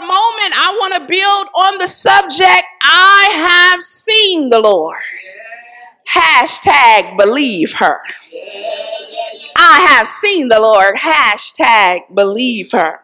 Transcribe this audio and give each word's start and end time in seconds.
a 0.00 0.06
moment, 0.06 0.52
I 0.56 0.76
want 0.80 0.94
to 0.94 1.06
build 1.06 1.46
on 1.54 1.78
the 1.78 1.86
subject 1.86 2.64
I 2.82 3.70
have 3.72 3.82
seen 3.82 4.48
the 4.48 4.58
Lord. 4.58 5.02
Hashtag 6.08 7.16
believe 7.16 7.74
her. 7.74 8.00
I 9.56 9.86
have 9.90 10.08
seen 10.08 10.48
the 10.48 10.60
Lord. 10.60 10.96
Hashtag 10.96 12.14
believe 12.14 12.72
her. 12.72 13.00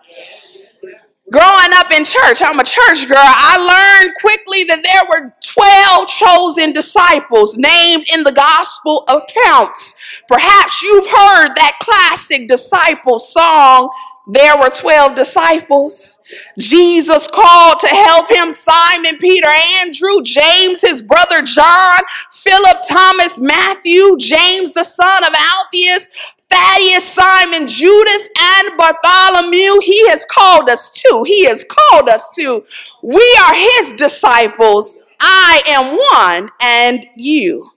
Growing 1.30 1.72
up 1.74 1.90
in 1.90 2.04
church, 2.04 2.40
I'm 2.40 2.58
a 2.60 2.64
church 2.64 3.08
girl. 3.08 3.16
I 3.18 3.56
learned 3.58 4.14
quickly 4.20 4.64
that 4.64 4.82
there 4.82 5.02
were 5.08 5.34
12 5.42 6.08
chosen 6.08 6.72
disciples 6.72 7.58
named 7.58 8.06
in 8.12 8.22
the 8.22 8.32
gospel 8.32 9.04
accounts. 9.08 10.22
Perhaps 10.28 10.82
you've 10.82 11.06
heard 11.06 11.48
that 11.56 11.78
classic 11.80 12.46
disciple 12.46 13.18
song, 13.18 13.90
there 14.26 14.58
were 14.58 14.70
12 14.70 15.14
disciples. 15.14 16.22
Jesus 16.58 17.28
called 17.28 17.78
to 17.80 17.86
help 17.88 18.30
him 18.30 18.50
Simon, 18.50 19.16
Peter, 19.18 19.48
Andrew, 19.80 20.20
James, 20.22 20.82
his 20.82 21.00
brother 21.00 21.42
John, 21.42 22.00
Philip, 22.30 22.78
Thomas, 22.88 23.38
Matthew, 23.38 24.16
James, 24.18 24.72
the 24.72 24.82
son 24.82 25.22
of 25.22 25.30
Alphaeus, 25.32 26.34
Thaddeus, 26.50 27.04
Simon, 27.04 27.66
Judas, 27.66 28.30
and 28.38 28.76
Bartholomew. 28.76 29.80
He 29.80 30.08
has 30.08 30.24
called 30.24 30.68
us 30.68 30.92
to. 31.02 31.24
He 31.24 31.44
has 31.46 31.64
called 31.64 32.08
us 32.08 32.34
to. 32.36 32.64
We 33.02 33.38
are 33.46 33.54
his 33.54 33.92
disciples. 33.92 34.98
I 35.20 35.62
am 35.68 35.96
one, 36.42 36.50
and 36.60 37.06
you. 37.16 37.70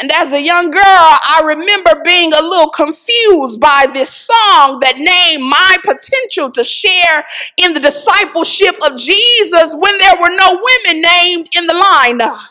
And 0.00 0.10
as 0.12 0.32
a 0.32 0.42
young 0.42 0.70
girl, 0.70 0.80
I 0.82 1.42
remember 1.44 2.00
being 2.02 2.32
a 2.32 2.40
little 2.40 2.70
confused 2.70 3.60
by 3.60 3.86
this 3.92 4.08
song 4.08 4.78
that 4.80 4.96
named 4.96 5.42
my 5.42 5.76
potential 5.84 6.50
to 6.52 6.64
share 6.64 7.24
in 7.58 7.74
the 7.74 7.80
discipleship 7.80 8.76
of 8.86 8.96
Jesus 8.96 9.76
when 9.78 9.98
there 9.98 10.16
were 10.18 10.34
no 10.34 10.58
women 10.58 11.02
named 11.02 11.48
in 11.54 11.66
the 11.66 11.74
lineup 11.74 12.49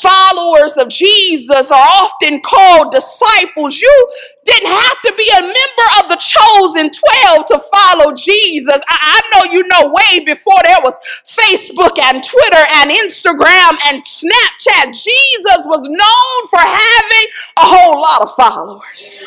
followers 0.00 0.76
of 0.76 0.88
Jesus 0.88 1.70
are 1.70 1.88
often 2.02 2.40
called 2.40 2.92
disciples. 2.92 3.80
You 3.80 4.08
didn't 4.44 4.68
have 4.68 5.02
to 5.02 5.14
be 5.16 5.28
a 5.30 5.42
member 5.42 5.86
of 6.00 6.08
the 6.08 6.16
chosen 6.16 6.90
12 6.90 7.46
to 7.46 7.58
follow 7.72 8.12
Jesus. 8.14 8.82
I, 8.88 8.98
I, 9.00 9.20
know 9.30 9.52
you 9.52 9.66
know 9.68 9.92
way 9.92 10.24
before 10.24 10.58
there 10.64 10.80
was 10.82 10.98
Facebook 11.24 11.98
and 11.98 12.22
Twitter 12.22 12.64
and 12.74 12.90
Instagram 12.90 13.78
and 13.86 14.02
Snapchat, 14.02 14.90
Jesus 14.92 15.66
was 15.66 15.82
known 15.88 16.46
for 16.50 16.58
having 16.58 17.26
a 17.58 17.66
whole 17.66 18.00
lot 18.00 18.22
of 18.22 18.34
followers. 18.34 19.26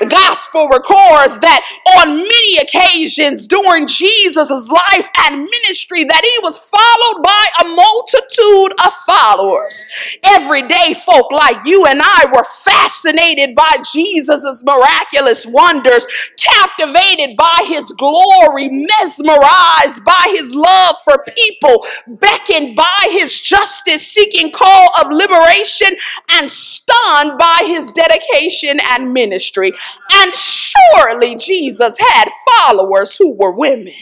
The 0.00 0.06
gospel 0.06 0.68
records 0.68 1.38
that 1.40 1.64
on 1.98 2.16
many 2.16 2.58
occasions 2.58 3.46
during 3.46 3.86
Jesus' 3.86 4.70
life 4.70 5.10
and 5.26 5.42
ministry 5.42 6.04
that 6.04 6.22
he 6.24 6.38
was 6.42 6.58
followed 6.58 7.22
by 7.22 7.46
a 7.62 7.74
multitude 7.74 8.72
of 8.84 8.92
followers. 9.06 9.84
Everyday 10.24 10.94
folk 10.94 11.30
like 11.32 11.64
you 11.64 11.84
and 11.86 12.00
I 12.02 12.26
were 12.32 12.44
fascinated 12.44 13.54
by 13.54 13.78
Jesus' 13.92 14.62
miraculous 14.64 15.46
wonders, 15.46 16.06
captivated 16.38 17.36
by 17.36 17.64
his 17.66 17.92
glory, 17.92 18.68
mesmerized 18.70 20.04
by 20.04 20.34
his 20.36 20.54
love 20.54 20.96
for 21.04 21.24
people, 21.36 21.84
beckoned 22.06 22.76
by 22.76 23.08
his 23.10 23.40
justice 23.40 24.06
seeking 24.06 24.52
call 24.52 24.90
of 25.00 25.10
liberation, 25.10 25.96
and 26.30 26.50
stunned 26.50 27.38
by 27.38 27.58
his 27.66 27.92
dedication 27.92 28.78
and 28.90 29.12
ministry. 29.12 29.72
And 30.12 30.34
surely 30.34 31.36
Jesus 31.36 31.98
had 31.98 32.28
followers 32.50 33.16
who 33.16 33.34
were 33.34 33.54
women. 33.56 33.94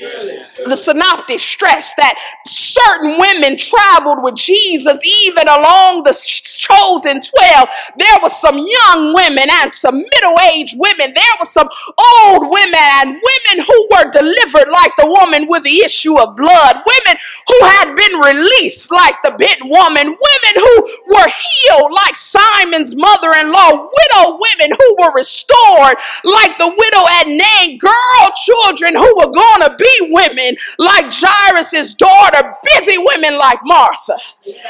The 0.00 0.76
synoptic 0.76 1.38
stress 1.38 1.92
that 1.94 2.16
certain 2.48 3.18
women 3.18 3.58
traveled 3.58 4.24
with 4.24 4.34
Jesus 4.34 4.96
even 5.04 5.44
along 5.46 6.04
the 6.04 6.16
chosen 6.16 7.20
12. 7.20 7.68
There 7.98 8.18
were 8.22 8.32
some 8.32 8.56
young 8.56 9.12
women 9.12 9.48
and 9.60 9.72
some 9.74 9.98
middle-aged 9.98 10.76
women. 10.80 11.12
There 11.12 11.36
were 11.38 11.44
some 11.44 11.68
old 11.98 12.48
women 12.48 12.80
and 12.80 13.20
women 13.20 13.66
who 13.66 13.88
were 13.92 14.10
delivered 14.10 14.72
like 14.72 14.96
the 14.96 15.06
woman 15.06 15.44
with 15.48 15.64
the 15.64 15.84
issue 15.84 16.16
of 16.16 16.36
blood. 16.36 16.80
Women 16.80 17.20
who 17.48 17.58
had 17.76 17.92
been 17.92 18.20
released 18.20 18.90
like 18.90 19.20
the 19.20 19.36
bent 19.36 19.60
woman. 19.64 20.16
Women 20.16 20.54
who 20.56 20.74
were 21.12 21.28
healed 21.28 21.92
like 21.92 22.16
Simon's 22.16 22.96
mother-in-law. 22.96 23.90
Widow 23.92 24.38
women 24.40 24.72
who 24.72 24.96
were 25.00 25.12
restored 25.12 25.96
like 26.24 26.56
the 26.56 26.72
widow 26.72 27.04
at 27.20 27.28
Nain. 27.28 27.76
Girl 27.76 28.24
children 28.44 28.96
who 28.96 29.10
were 29.20 29.32
going 29.32 29.60
to 29.68 29.76
be 29.76 29.89
women 30.10 30.56
like 30.78 31.06
Jairus' 31.10 31.94
daughter, 31.94 32.54
busy 32.64 32.98
women 32.98 33.38
like 33.38 33.58
Martha, 33.64 34.16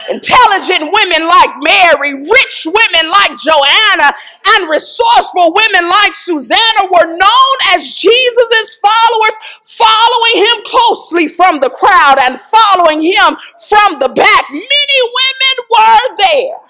intelligent 0.08 0.90
women 0.92 1.26
like 1.26 1.50
Mary, 1.62 2.14
rich 2.14 2.66
women 2.66 3.10
like 3.10 3.36
Joanna, 3.36 4.12
and 4.56 4.70
resourceful 4.70 5.52
women 5.54 5.88
like 5.88 6.14
Susanna 6.14 6.88
were 6.90 7.16
known 7.16 7.56
as 7.74 7.94
Jesus' 7.94 8.80
followers, 8.80 9.36
following 9.64 10.36
him 10.44 10.56
closely 10.66 11.28
from 11.28 11.60
the 11.60 11.70
crowd 11.70 12.18
and 12.20 12.40
following 12.40 13.02
him 13.02 13.36
from 13.68 13.98
the 14.00 14.12
back. 14.14 14.44
Many 14.50 14.98
women 15.02 15.56
were 15.70 16.16
there. 16.16 16.69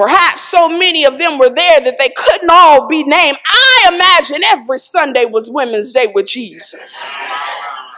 Perhaps 0.00 0.40
so 0.40 0.66
many 0.66 1.04
of 1.04 1.18
them 1.18 1.36
were 1.36 1.50
there 1.50 1.78
that 1.78 1.98
they 1.98 2.08
couldn't 2.16 2.48
all 2.50 2.88
be 2.88 3.04
named. 3.04 3.36
I 3.46 3.90
imagine 3.92 4.42
every 4.42 4.78
Sunday 4.78 5.26
was 5.26 5.50
Women's 5.50 5.92
Day 5.92 6.10
with 6.14 6.26
Jesus 6.26 7.14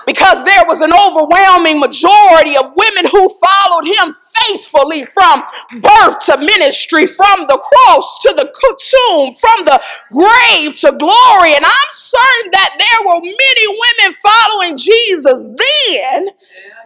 because 0.06 0.44
there 0.44 0.64
was 0.66 0.80
an 0.80 0.92
overwhelming 0.92 1.80
majority 1.80 2.56
of 2.56 2.74
women 2.76 3.06
who 3.10 3.28
followed 3.28 3.86
him 3.86 4.14
faithfully 4.46 5.04
from 5.04 5.42
birth 5.80 6.18
to 6.26 6.38
ministry, 6.38 7.06
from 7.06 7.46
the 7.48 7.58
cross 7.58 8.18
to 8.22 8.32
the 8.34 8.44
tomb, 8.44 9.32
from 9.34 9.64
the 9.64 9.80
grave 10.10 10.74
to 10.80 10.92
glory. 10.98 11.54
And 11.54 11.64
I'm 11.64 11.90
certain 11.90 12.50
that 12.52 12.74
there 12.78 13.06
were 13.06 13.20
many 13.20 13.66
women 13.68 14.14
following 14.14 14.76
Jesus 14.76 15.48
then, 15.48 16.28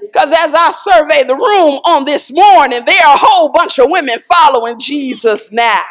because 0.00 0.32
as 0.32 0.54
I 0.54 0.70
survey 0.70 1.24
the 1.24 1.36
room 1.36 1.80
on 1.84 2.04
this 2.04 2.32
morning, 2.32 2.84
there 2.84 3.06
are 3.06 3.14
a 3.14 3.18
whole 3.18 3.50
bunch 3.50 3.78
of 3.78 3.90
women 3.90 4.18
following 4.18 4.78
Jesus 4.78 5.52
now. 5.52 5.82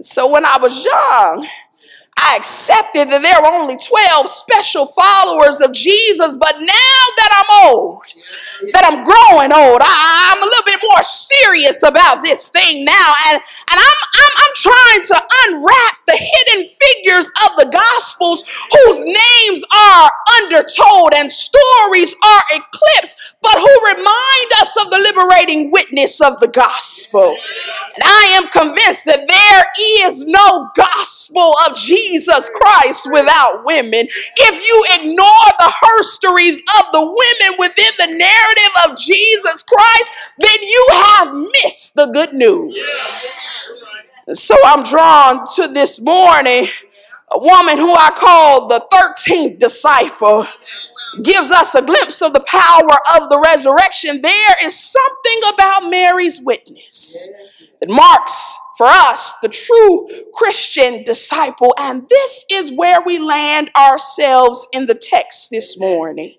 So 0.00 0.26
when 0.28 0.44
I 0.44 0.58
was 0.58 0.84
young, 0.84 1.46
I 2.18 2.36
accepted 2.36 3.10
that 3.10 3.20
there 3.20 3.36
were 3.44 3.52
only 3.52 3.76
12 3.76 4.28
special 4.28 4.86
followers 4.86 5.60
of 5.60 5.72
Jesus, 5.72 6.34
but 6.36 6.56
now 6.56 7.00
that 7.20 7.30
I'm 7.36 7.68
old, 7.68 8.08
that 8.72 8.88
I'm 8.88 9.04
growing 9.04 9.52
old, 9.52 9.80
I, 9.84 10.32
am 10.32 10.42
a 10.42 10.48
little 10.48 10.64
bit 10.64 10.80
more 10.80 11.02
serious 11.04 11.84
about 11.84 12.22
this 12.22 12.48
thing 12.48 12.84
now. 12.84 13.12
And, 13.28 13.36
and 13.36 13.76
I'm, 13.76 13.98
I'm, 14.16 14.32
I'm 14.32 14.54
trying 14.56 15.02
to 15.12 15.16
unwrap 15.44 15.96
the 16.08 16.16
hidden 16.16 16.64
figures 16.64 17.28
of 17.44 17.52
the 17.60 17.68
Gospels 17.68 18.44
whose 18.72 19.04
names 19.04 19.60
are 19.68 20.08
undertold 20.40 21.12
and 21.14 21.30
stories 21.30 22.16
are 22.24 22.44
eclipsed, 22.56 23.36
but 23.42 23.60
who 23.60 23.74
remind 23.92 24.48
us 24.60 24.72
of 24.80 24.88
the 24.88 24.98
liberating 25.04 25.70
witness 25.70 26.20
of 26.20 26.40
the 26.40 26.48
Gospel. 26.48 27.36
And 27.96 28.04
I 28.04 28.24
am 28.36 28.48
convinced 28.48 29.06
that 29.06 29.26
there 29.26 30.06
is 30.06 30.26
no 30.26 30.68
gospel 30.76 31.54
of 31.66 31.76
Jesus 31.76 32.50
Christ 32.54 33.08
without 33.10 33.64
women, 33.64 34.06
if 34.36 34.66
you 34.66 34.84
ignore 35.00 35.48
the 35.58 35.72
herstories 35.72 36.58
of 36.78 36.92
the 36.92 37.00
women 37.00 37.58
within 37.58 37.92
the 37.98 38.18
narrative 38.18 38.72
of 38.86 38.98
Jesus 38.98 39.62
Christ, 39.62 40.10
then 40.38 40.62
you 40.62 40.88
have 40.92 41.34
missed 41.34 41.94
the 41.94 42.06
good 42.06 42.34
news. 42.34 43.30
So 44.32 44.54
I'm 44.64 44.82
drawn 44.82 45.46
to 45.54 45.68
this 45.68 46.00
morning 46.00 46.68
a 47.30 47.38
woman 47.38 47.78
who 47.78 47.92
I 47.92 48.10
call 48.14 48.68
the 48.68 48.84
13th 48.92 49.58
disciple 49.58 50.46
gives 51.22 51.50
us 51.50 51.74
a 51.74 51.82
glimpse 51.82 52.20
of 52.20 52.34
the 52.34 52.44
power 52.46 52.98
of 53.16 53.30
the 53.30 53.40
resurrection. 53.42 54.20
There 54.20 54.56
is 54.62 54.78
something 54.78 55.40
about 55.54 55.88
Mary's 55.88 56.40
witness 56.42 57.28
marks 57.88 58.56
for 58.76 58.86
us, 58.86 59.34
the 59.40 59.48
true 59.48 60.08
Christian 60.34 61.02
disciple. 61.04 61.74
And 61.78 62.08
this 62.08 62.44
is 62.50 62.72
where 62.72 63.00
we 63.04 63.18
land 63.18 63.70
ourselves 63.76 64.66
in 64.72 64.86
the 64.86 64.94
text 64.94 65.50
this 65.50 65.78
morning. 65.78 66.34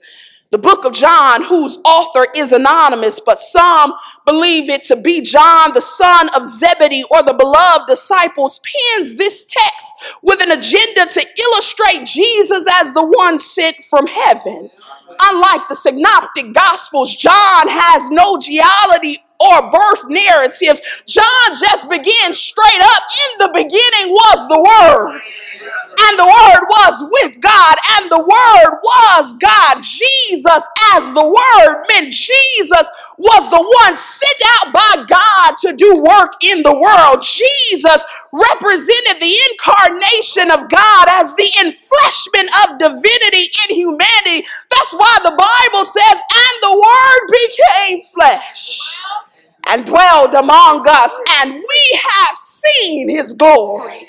The 0.50 0.58
book 0.58 0.86
of 0.86 0.94
John, 0.94 1.44
whose 1.44 1.78
author 1.84 2.28
is 2.34 2.54
anonymous, 2.54 3.20
but 3.20 3.38
some 3.38 3.94
believe 4.26 4.70
it 4.70 4.84
to 4.84 4.96
be 4.96 5.20
John, 5.20 5.74
the 5.74 5.82
son 5.82 6.30
of 6.38 6.46
Zebedee, 6.46 7.04
or 7.12 7.22
the 7.22 7.34
beloved 7.34 7.86
disciples, 7.86 8.60
pens 8.60 9.18
this 9.18 9.46
text 9.46 9.94
with 10.22 10.42
an 10.42 10.52
agenda 10.52 11.06
to 11.06 11.26
illustrate 11.38 12.06
Jesus 12.06 12.66
as 12.72 12.94
the 12.94 13.06
one 13.06 13.40
sent 13.40 13.84
from 13.90 14.08
heaven. 14.08 14.70
Unlike 15.22 15.68
the 15.68 15.76
synoptic 15.76 16.54
gospels, 16.54 17.14
John 17.14 17.68
has 17.68 18.10
no 18.10 18.38
genealogy 18.38 19.18
or 19.39 19.72
birth 19.72 20.10
narratives. 20.10 21.04
John 21.06 21.54
just 21.54 21.89
begins 21.89 22.39
straight 22.39 22.81
up. 22.81 23.04
In 23.18 23.38
the 23.39 23.51
beginning 23.54 24.12
was 24.12 24.48
the 24.48 24.60
Word, 24.60 25.22
and 26.00 26.19
the 26.19 26.25
Word 26.25 26.63
was 26.69 26.95
with 27.22 27.42
God, 27.42 27.75
and 27.98 28.12
the 28.12 28.19
Word 28.19 28.80
was 28.84 29.34
God. 29.36 29.81
Jesus, 29.81 30.68
as 30.94 31.13
the 31.13 31.24
Word, 31.24 31.86
meant 31.92 32.12
Jesus 32.12 32.88
was 33.18 33.50
the 33.50 33.62
one 33.62 33.98
sent 33.98 34.42
out 34.57 34.74
by 34.74 35.06
God 35.07 35.57
to 35.57 35.74
do 35.74 36.01
work 36.01 36.34
in 36.44 36.63
the 36.63 36.74
world. 36.74 37.24
Jesus 37.24 38.06
represented 38.34 39.22
the 39.22 39.36
incarnation 39.51 40.51
of 40.51 40.69
God 40.69 41.07
as 41.12 41.36
the 41.36 41.50
enfleshment 41.62 42.50
of 42.66 42.80
divinity 42.80 43.50
in 43.68 43.75
humanity. 43.75 44.48
That's 44.69 44.94
why 44.94 45.18
the 45.24 45.36
Bible 45.38 45.86
says, 45.86 46.18
and 46.22 46.56
the 46.62 46.74
Word 46.74 47.22
became 47.31 48.01
flesh 48.01 49.01
and 49.69 49.86
dwelled 49.86 50.34
among 50.34 50.86
us, 50.88 51.19
and 51.42 51.54
we 51.54 52.00
have 52.12 52.36
seen 52.36 53.10
his 53.10 53.34
glory 53.34 54.08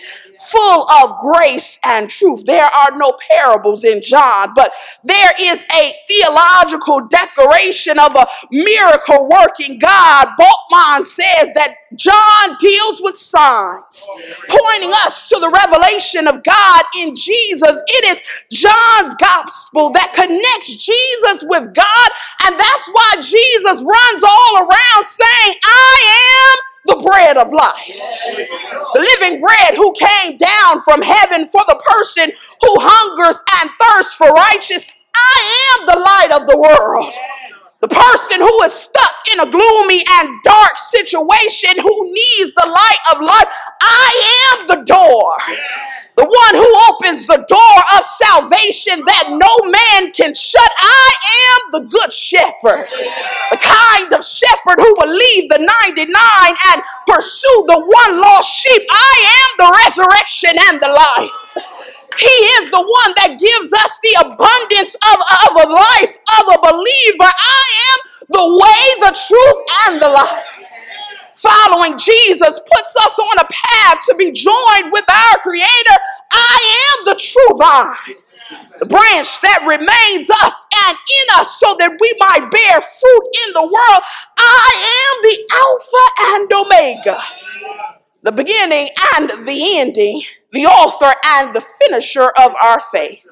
full 0.50 0.90
of 0.90 1.18
grace 1.20 1.78
and 1.84 2.08
truth. 2.08 2.44
There 2.44 2.64
are 2.64 2.96
no 2.96 3.16
parables 3.30 3.84
in 3.84 4.00
John, 4.02 4.52
but 4.54 4.72
there 5.04 5.32
is 5.40 5.66
a 5.72 5.92
theological 6.06 7.06
declaration 7.08 7.98
of 7.98 8.14
a 8.14 8.26
miracle 8.50 9.28
working 9.28 9.78
God. 9.78 10.28
Bultmann 10.38 11.04
says 11.04 11.52
that 11.54 11.74
John 11.94 12.56
deals 12.60 13.00
with 13.02 13.16
signs, 13.16 14.08
pointing 14.48 14.92
us 14.92 15.26
to 15.28 15.38
the 15.38 15.50
revelation 15.50 16.26
of 16.26 16.42
God 16.42 16.82
in 16.98 17.14
Jesus. 17.14 17.82
It 17.86 18.04
is 18.16 18.22
John's 18.50 19.14
gospel 19.14 19.90
that 19.92 20.12
connects 20.12 20.76
Jesus 20.76 21.44
with 21.48 21.74
God, 21.74 22.08
and 22.44 22.58
that's 22.58 22.88
why 22.92 23.12
Jesus 23.20 23.82
runs 23.82 24.22
all 24.22 24.58
around 24.58 25.04
saying, 25.04 25.54
I 25.64 26.54
am 26.54 26.77
the 26.88 26.96
bread 27.05 27.37
of 27.37 27.52
life. 27.52 28.00
The 28.94 29.00
living 29.00 29.40
bread 29.40 29.75
who 29.76 29.93
came 29.93 30.37
down 30.37 30.81
from 30.81 31.02
heaven 31.02 31.46
for 31.46 31.62
the 31.69 31.76
person 31.76 32.32
who 32.32 32.73
hungers 32.81 33.43
and 33.61 33.70
thirsts 33.79 34.14
for 34.14 34.29
righteousness. 34.32 34.93
I 35.14 35.76
am 35.79 35.87
the 35.87 36.00
light 36.00 36.40
of 36.40 36.46
the 36.46 36.56
world. 36.56 37.12
The 37.81 37.88
person 37.88 38.40
who 38.40 38.62
is 38.62 38.73
stuck 38.73 39.14
in 39.32 39.40
a 39.40 39.50
gloomy 39.50 40.02
and 40.19 40.43
dark 40.43 40.79
situation 40.79 41.79
who 41.79 42.12
needs 42.12 42.52
the 42.55 42.67
light 42.67 43.02
of 43.14 43.20
life. 43.20 43.46
I 43.81 44.58
am 44.58 44.67
the 44.67 44.85
door. 44.85 45.32
The 46.18 46.26
one 46.26 46.54
who 46.58 46.66
opens 46.90 47.30
the 47.30 47.46
door 47.46 47.78
of 47.94 48.02
salvation 48.02 49.06
that 49.06 49.30
no 49.30 49.54
man 49.70 50.10
can 50.10 50.34
shut. 50.34 50.66
I 50.74 51.06
am 51.46 51.60
the 51.78 51.86
good 51.86 52.12
shepherd. 52.12 52.90
The 53.54 53.60
kind 53.62 54.10
of 54.10 54.26
shepherd 54.26 54.82
who 54.82 54.98
will 54.98 55.14
leave 55.14 55.46
the 55.46 55.62
99 55.62 56.10
and 56.74 56.82
pursue 57.06 57.58
the 57.70 57.78
one 57.86 58.18
lost 58.18 58.50
sheep. 58.50 58.82
I 58.90 59.14
am 59.30 59.48
the 59.62 59.70
resurrection 59.86 60.58
and 60.58 60.82
the 60.82 60.90
life. 60.90 61.38
He 62.18 62.36
is 62.58 62.74
the 62.74 62.82
one 62.82 63.14
that 63.22 63.38
gives 63.38 63.70
us 63.72 64.02
the 64.02 64.26
abundance 64.26 64.98
of, 64.98 65.18
of 65.22 65.52
a 65.54 65.66
life 65.70 66.18
of 66.34 66.44
a 66.50 66.58
believer. 66.58 67.30
I 67.30 67.62
am 67.94 67.98
the 68.26 68.46
way, 68.58 68.82
the 69.06 69.14
truth, 69.14 69.58
and 69.86 70.02
the 70.02 70.10
life. 70.10 70.77
Following 71.38 71.96
Jesus 71.96 72.58
puts 72.58 72.96
us 72.96 73.17
on 73.17 73.38
a 73.38 73.46
path 73.49 74.05
to 74.06 74.14
be 74.17 74.32
joined 74.32 74.90
with 74.90 75.05
our 75.08 75.38
Creator. 75.40 75.96
I 76.32 76.96
am 76.99 77.05
the 77.05 77.14
true 77.14 77.56
vine, 77.56 78.19
the 78.81 78.87
branch 78.87 79.40
that 79.43 79.62
remains 79.62 80.31
us 80.31 80.67
and 80.85 80.96
in 80.96 81.40
us 81.40 81.61
so 81.61 81.76
that 81.79 81.96
we 82.00 82.12
might 82.19 82.50
bear 82.50 82.81
fruit 82.81 83.46
in 83.46 83.52
the 83.52 83.62
world. 83.62 84.02
I 84.37 84.70
am 84.99 85.23
the 85.23 85.38
Alpha 85.62 86.05
and 86.35 86.52
Omega, 86.52 87.23
the 88.23 88.32
beginning 88.32 88.88
and 89.14 89.46
the 89.46 89.79
ending, 89.79 90.23
the 90.50 90.67
author 90.67 91.14
and 91.25 91.55
the 91.55 91.61
finisher 91.61 92.32
of 92.37 92.52
our 92.61 92.81
faith. 92.81 93.25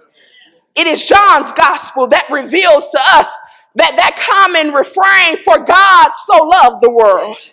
It 0.77 0.87
is 0.87 1.05
John's 1.05 1.51
gospel 1.53 2.07
that 2.09 2.31
reveals 2.31 2.89
to 2.93 3.01
us 3.01 3.35
that 3.75 3.97
that 3.97 4.17
common 4.17 4.73
refrain 4.73 5.37
for 5.37 5.59
God 5.65 6.11
so 6.13 6.37
loved 6.45 6.83
the 6.83 6.91
world 6.91 7.51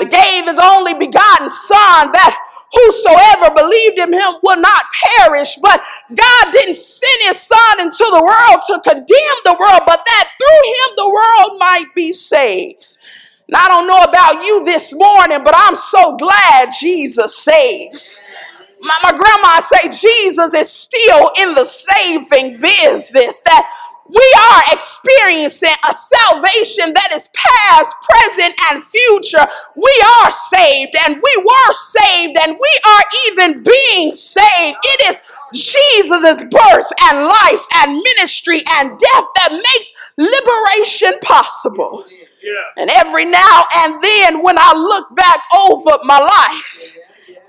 that 0.00 0.10
gave 0.10 0.44
his 0.46 0.58
only 0.58 0.94
begotten 0.94 1.50
son 1.50 2.10
that 2.12 2.36
whosoever 2.72 3.54
believed 3.54 3.98
in 3.98 4.12
him 4.12 4.34
will 4.42 4.60
not 4.60 4.84
perish. 5.18 5.56
But 5.62 5.82
god 6.14 6.52
didn't 6.52 6.76
send 6.76 7.22
his 7.22 7.40
son 7.40 7.80
into 7.80 8.04
the 8.10 8.22
world 8.22 8.62
to 8.68 8.80
condemn 8.82 9.38
the 9.44 9.56
world 9.58 9.82
but 9.86 10.02
that 10.04 10.28
through 10.38 10.64
him 10.72 10.88
the 10.96 11.10
world 11.10 11.58
might 11.60 11.94
be 11.94 12.12
saved. 12.12 12.98
And 13.48 13.56
i 13.56 13.68
don't 13.68 13.86
know 13.86 14.02
about 14.02 14.42
you 14.44 14.64
this 14.64 14.94
morning 14.94 15.42
but 15.44 15.54
i'm 15.56 15.76
so 15.76 16.16
glad 16.16 16.70
jesus 16.78 17.36
saves. 17.38 18.20
My, 18.80 18.94
my 19.02 19.12
grandma 19.16 19.60
say 19.60 19.88
jesus 19.88 20.54
is 20.54 20.70
still 20.72 21.30
in 21.40 21.54
the 21.54 21.64
saving 21.64 22.60
business 22.60 23.40
that 23.40 23.70
we 24.06 24.34
are 24.38 24.62
experiencing 24.70 25.74
a 25.88 25.94
salvation 25.94 26.92
that 26.92 27.08
is 27.12 27.30
past, 27.32 27.96
present, 28.02 28.54
and 28.68 28.82
future. 28.82 29.46
We 29.74 30.04
are 30.20 30.30
saved, 30.30 30.94
and 31.06 31.16
we 31.16 31.34
were 31.38 31.72
saved, 31.72 32.36
and 32.36 32.52
we 32.52 32.72
are 32.84 33.02
even 33.28 33.62
being 33.62 34.12
saved. 34.12 34.76
It 34.84 35.00
is 35.08 35.22
Jesus' 35.54 36.44
birth 36.44 36.92
and 37.02 37.24
life 37.24 37.64
and 37.76 37.96
ministry 37.96 38.60
and 38.76 38.90
death 38.90 39.26
that 39.36 39.52
makes 39.52 39.92
liberation 40.18 41.18
possible. 41.22 42.04
And 42.76 42.90
every 42.90 43.24
now 43.24 43.64
and 43.76 44.02
then, 44.02 44.42
when 44.42 44.58
I 44.58 44.74
look 44.74 45.16
back 45.16 45.40
over 45.56 45.98
my 46.04 46.18
life 46.18 46.96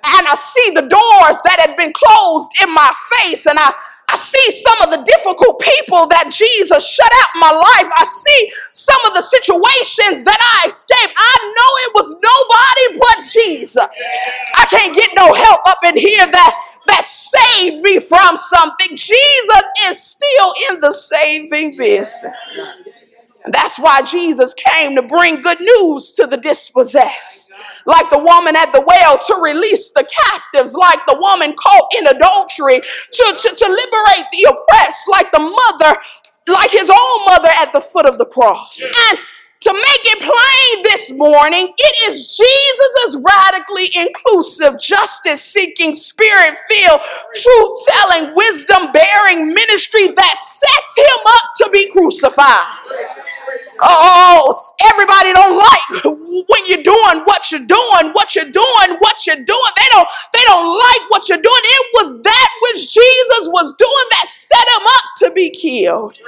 and 0.08 0.28
I 0.28 0.36
see 0.36 0.72
the 0.74 0.88
doors 0.88 1.42
that 1.44 1.58
had 1.60 1.76
been 1.76 1.92
closed 1.92 2.52
in 2.64 2.74
my 2.74 2.94
face, 3.20 3.46
and 3.46 3.60
I 3.60 3.74
I 4.10 4.16
see 4.16 4.52
some 4.52 4.82
of 4.84 4.92
the 4.92 5.04
difficult 5.04 5.60
people 5.60 6.08
that 6.08 6.32
Jesus 6.32 6.88
shut 6.88 7.12
out 7.12 7.30
my 7.36 7.52
life. 7.52 7.92
I 7.98 8.06
see 8.06 8.50
some 8.72 9.02
of 9.08 9.14
the 9.14 9.22
situations 9.22 10.24
that 10.24 10.38
I 10.40 10.68
escaped. 10.68 11.14
I 11.18 11.36
know 11.56 11.72
it 11.86 11.92
was 11.96 12.10
nobody 12.22 13.00
but 13.00 13.18
Jesus. 13.24 13.88
I 14.58 14.66
can't 14.70 14.96
get 14.96 15.12
no 15.16 15.34
help 15.34 15.62
up 15.68 15.80
in 15.86 15.98
here 15.98 16.28
that 16.32 16.56
that 16.88 17.04
saved 17.04 17.82
me 17.82 18.00
from 18.00 18.38
something. 18.38 18.90
Jesus 18.90 19.64
is 19.90 20.02
still 20.02 20.54
in 20.72 20.80
the 20.80 20.92
saving 20.92 21.78
business. 21.78 22.84
And 23.46 23.54
that's 23.54 23.78
why 23.78 24.02
Jesus 24.02 24.54
came 24.56 24.96
to 24.96 25.04
bring 25.04 25.42
good 25.42 25.62
news 25.62 26.12
to 26.14 26.26
the 26.26 26.38
dispossessed. 26.38 27.52
Like 27.86 28.10
the 28.10 28.18
woman 28.18 28.56
at 28.56 28.74
the 28.74 28.82
well 28.82 29.18
to 29.18 29.36
release 29.42 29.92
the 29.92 30.08
captives, 30.24 30.74
like 30.74 31.00
the 31.08 31.18
woman 31.20 31.54
caught 31.56 31.94
in 31.98 32.08
adultery 32.08 32.80
to, 32.80 33.38
to, 33.42 33.56
to 33.56 33.68
liberate 33.68 34.26
the 34.32 34.48
oppressed, 34.50 35.08
like 35.10 35.32
the 35.32 35.40
mother, 35.40 35.98
like 36.48 36.72
his 36.72 36.90
own 36.90 37.26
mother 37.26 37.50
at 37.62 37.72
the 37.72 37.82
foot 37.82 38.08
of 38.08 38.18
the 38.18 38.26
cross. 38.26 38.84
And 39.10 39.20
to 39.62 39.74
make 39.74 40.02
it 40.04 40.20
plain 40.20 40.84
this 40.84 41.12
morning, 41.14 41.74
it 41.76 42.10
is 42.10 42.38
Jesus' 42.38 43.18
radically 43.24 43.90
inclusive, 43.96 44.80
justice 44.80 45.42
seeking, 45.42 45.94
spirit 45.94 46.56
filled, 46.70 47.02
truth 47.34 47.78
telling, 47.88 48.36
wisdom 48.36 48.92
bearing 48.92 49.48
ministry 49.48 50.08
that 50.10 50.36
sets 50.38 50.98
him 50.98 51.20
up 51.28 51.44
to 51.58 51.70
be 51.72 51.90
crucified. 51.92 52.78
Oh, 53.82 54.54
everybody 54.92 55.34
don't 55.34 55.58
like 55.58 56.04
when 56.50 56.66
you're 56.68 56.84
doing 56.84 57.24
what 57.26 57.52
you're 57.52 57.66
doing, 57.66 58.12
what 58.14 58.36
you're 58.36 58.52
doing, 58.52 58.98
what 59.00 59.28
you're 59.28 59.36
doing. 59.36 59.72
They 59.78 59.88
don't, 59.92 60.08
they 60.34 60.44
don't 60.46 60.68
like 60.80 61.10
what 61.10 61.30
you're 61.30 61.42
doing. 61.42 61.62
It 61.64 61.88
was 61.94 62.22
that 62.24 62.50
which 62.64 62.94
Jesus 62.94 63.50
was 63.50 63.76
doing 63.76 64.08
that 64.12 64.28
set 64.28 64.68
him 64.76 64.88
up 64.88 65.04
to 65.20 65.32
be 65.32 65.50
killed. 65.52 66.20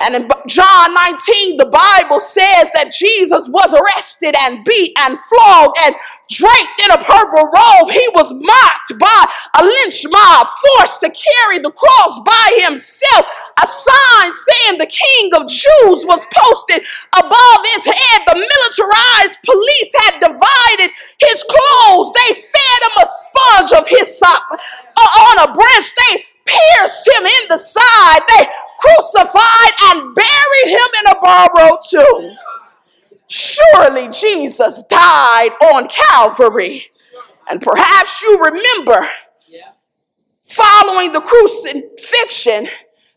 And 0.00 0.14
in 0.14 0.28
John 0.46 0.94
19, 0.94 1.56
the 1.56 1.66
Bible 1.66 2.20
says 2.20 2.70
that 2.72 2.94
Jesus 2.94 3.48
was 3.50 3.74
arrested 3.74 4.34
and 4.40 4.64
beat 4.64 4.94
and 4.98 5.18
flogged 5.18 5.76
and 5.82 5.94
draped 6.30 6.78
in 6.86 6.90
a 6.94 7.02
purple 7.02 7.50
robe. 7.50 7.90
He 7.90 8.06
was 8.14 8.30
mocked 8.30 8.94
by 9.00 9.26
a 9.58 9.62
lynch 9.64 10.06
mob, 10.06 10.46
forced 10.78 11.02
to 11.02 11.10
carry 11.10 11.58
the 11.58 11.74
cross 11.74 12.14
by 12.22 12.62
himself. 12.62 13.26
A 13.58 13.66
sign 13.66 14.30
saying 14.30 14.78
the 14.78 14.86
King 14.86 15.34
of 15.34 15.50
Jews 15.50 16.06
was 16.06 16.26
posted 16.30 16.86
above 17.18 17.60
his 17.74 17.84
head. 17.90 18.22
The 18.22 18.38
militarized 18.38 19.38
police 19.42 19.92
had 20.06 20.22
divided 20.22 20.94
his 21.18 21.42
clothes. 21.42 22.14
They 22.14 22.38
fed 22.38 22.80
him 22.86 22.94
a 23.02 23.06
sponge 23.06 23.72
of 23.74 23.88
hyssop 23.90 24.42
uh, 24.54 25.10
on 25.26 25.50
a 25.50 25.52
branch. 25.52 25.90
They 25.94 26.22
pierced 26.48 27.08
him 27.08 27.26
in 27.26 27.48
the 27.48 27.58
side. 27.58 28.20
They 28.28 28.46
crucified 28.80 29.72
and 29.86 30.14
buried 30.14 30.68
him 30.68 30.88
in 31.00 31.12
a 31.12 31.20
borrowed 31.20 31.80
tomb. 31.88 32.36
Surely 33.26 34.08
Jesus 34.08 34.82
died 34.88 35.50
on 35.62 35.88
Calvary. 35.88 36.86
And 37.50 37.60
perhaps 37.60 38.22
you 38.22 38.38
remember 38.38 39.08
following 40.42 41.12
the 41.12 41.20
crucifixion 41.20 42.68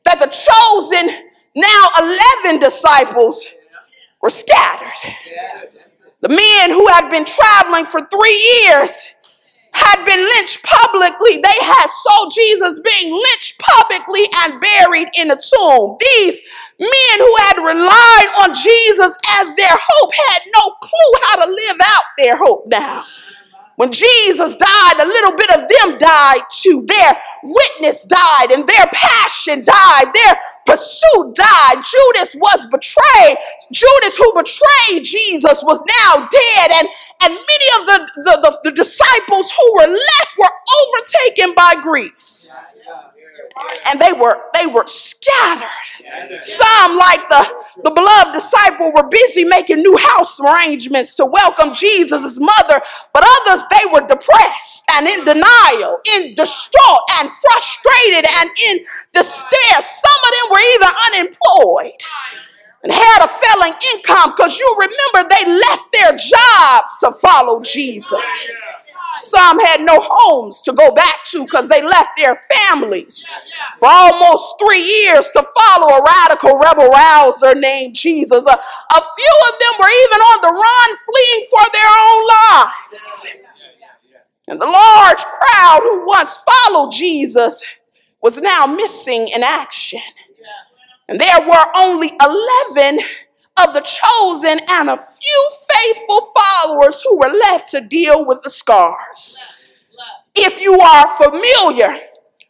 that 0.04 0.20
the 0.20 0.28
chosen, 0.28 1.10
now 1.56 1.90
11 2.46 2.60
disciples, 2.60 3.48
were 4.22 4.30
scattered. 4.30 4.94
The 6.22 6.30
men 6.30 6.72
who 6.72 6.88
had 6.88 7.10
been 7.10 7.26
traveling 7.26 7.86
for 7.86 8.02
three 8.12 8.64
years 8.66 9.08
had 9.74 10.06
been 10.06 10.20
lynched 10.36 10.64
publicly. 10.64 11.38
They 11.38 11.66
had 11.66 11.88
saw 11.88 12.30
Jesus 12.30 12.80
being 12.80 13.12
lynched 13.12 13.60
publicly 13.60 14.24
and 14.44 14.62
buried 14.62 15.10
in 15.18 15.32
a 15.32 15.38
tomb. 15.38 15.98
These 16.00 16.42
men 16.80 17.20
who 17.20 17.36
had 17.38 17.66
relied 17.66 18.30
on 18.40 18.54
Jesus 18.54 19.18
as 19.40 19.54
their 19.56 19.70
hope 19.72 20.12
had 20.30 20.42
no 20.56 20.76
clue 20.82 21.22
how 21.26 21.46
to 21.46 21.52
live 21.52 21.78
out 21.84 22.04
their 22.18 22.38
hope 22.38 22.66
now. 22.68 23.06
When 23.82 23.92
Jesus 23.92 24.54
died, 24.54 25.00
a 25.00 25.08
little 25.08 25.36
bit 25.36 25.50
of 25.50 25.68
them 25.68 25.98
died 25.98 26.42
too. 26.52 26.86
Their 26.88 27.18
witness 27.42 28.06
died 28.06 28.52
and 28.52 28.68
their 28.68 28.86
passion 28.94 29.66
died. 29.66 30.06
Their 30.14 30.36
pursuit 30.68 31.34
died. 31.34 31.82
Judas 31.82 32.36
was 32.36 32.68
betrayed. 32.68 33.38
Judas, 33.72 34.18
who 34.18 34.34
betrayed 34.36 35.04
Jesus, 35.04 35.64
was 35.64 35.84
now 36.06 36.30
dead. 36.30 36.72
And, 36.76 36.90
and 37.24 37.34
many 37.34 37.80
of 37.80 37.86
the, 37.88 38.12
the, 38.18 38.40
the, 38.44 38.60
the 38.66 38.72
disciples 38.72 39.52
who 39.52 39.74
were 39.74 39.90
left 39.90 40.38
were 40.38 40.54
overtaken 40.86 41.56
by 41.56 41.82
grief 41.82 42.14
and 43.88 44.00
they 44.00 44.14
were 44.14 44.38
they 44.54 44.68
were 44.68 44.86
scattered. 44.88 45.68
Some, 46.40 46.98
like 46.98 47.28
the, 47.30 47.66
the 47.84 47.92
beloved 47.92 48.34
disciple, 48.34 48.92
were 48.94 49.08
busy 49.08 49.44
making 49.44 49.82
new 49.82 49.98
house 49.98 50.40
arrangements 50.40 51.16
to 51.16 51.26
welcome 51.26 51.74
Jesus' 51.74 52.40
mother, 52.40 52.82
but 53.14 53.24
others 53.26 53.64
they 53.70 53.92
were 53.92 54.08
depressed 54.08 54.84
and 54.94 55.08
in 55.08 55.24
denial, 55.24 56.00
in 56.16 56.36
distraught 56.36 57.02
and 57.20 57.30
frustrated 57.30 58.30
and 58.38 58.50
in 58.66 58.80
despair. 59.14 59.82
Some 59.82 60.20
of 60.26 60.32
them 60.32 60.52
were 60.52 60.66
even 60.76 60.90
unemployed 61.08 62.02
and 62.84 62.92
had 62.92 63.26
a 63.26 63.28
failing 63.28 63.74
income 63.96 64.32
because 64.36 64.58
you 64.58 64.78
remember 64.80 65.30
they 65.30 65.46
left 65.46 65.92
their 65.92 66.12
jobs 66.12 66.98
to 67.00 67.12
follow 67.22 67.62
Jesus. 67.62 68.62
Some 69.16 69.60
had 69.60 69.82
no 69.82 69.98
homes 70.00 70.62
to 70.62 70.74
go 70.74 70.92
back 70.92 71.24
to 71.26 71.44
because 71.44 71.68
they 71.68 71.82
left 71.82 72.12
their 72.18 72.36
families 72.36 73.36
for 73.80 73.90
almost 73.90 74.56
three 74.64 74.82
years 74.82 75.30
to 75.32 75.44
follow 75.60 75.98
a 75.98 76.04
radical 76.04 76.58
rebel 76.58 76.90
rouser 76.90 77.54
named 77.56 77.96
Jesus. 77.96 78.46
A, 78.46 78.52
a 78.52 79.02
few 79.18 79.36
of 79.50 79.60
them 79.60 79.80
were 79.80 79.90
even 79.90 80.22
on 80.22 80.42
the 80.42 80.48
run, 80.48 80.98
fleeing 80.98 81.44
for 81.50 81.66
their 81.74 81.90
own 82.10 82.28
lives. 82.28 83.28
And 84.48 84.62
the 84.62 84.66
large 84.66 85.24
crowd 85.24 85.80
who 85.84 86.06
once 86.08 86.44
followed 86.44 86.92
Jesus 86.92 87.62
was 88.22 88.38
now 88.38 88.66
missing 88.66 89.30
in 89.30 89.44
action. 89.44 90.02
And 91.08 91.20
there 91.20 91.42
were 91.42 91.66
only 91.76 92.12
11 92.24 93.00
of 93.68 93.74
the 93.74 93.82
chosen 93.82 94.60
and 94.70 94.90
a 94.90 94.98
few 94.98 95.50
faithful 95.70 96.22
followers 96.36 97.02
who 97.04 97.18
were 97.18 97.34
left 97.34 97.72
to 97.72 97.82
deal 97.82 98.26
with 98.26 98.42
the 98.44 98.50
scars. 98.50 99.42
If 100.36 100.62
you 100.62 100.80
are 100.80 101.08
familiar 101.18 102.00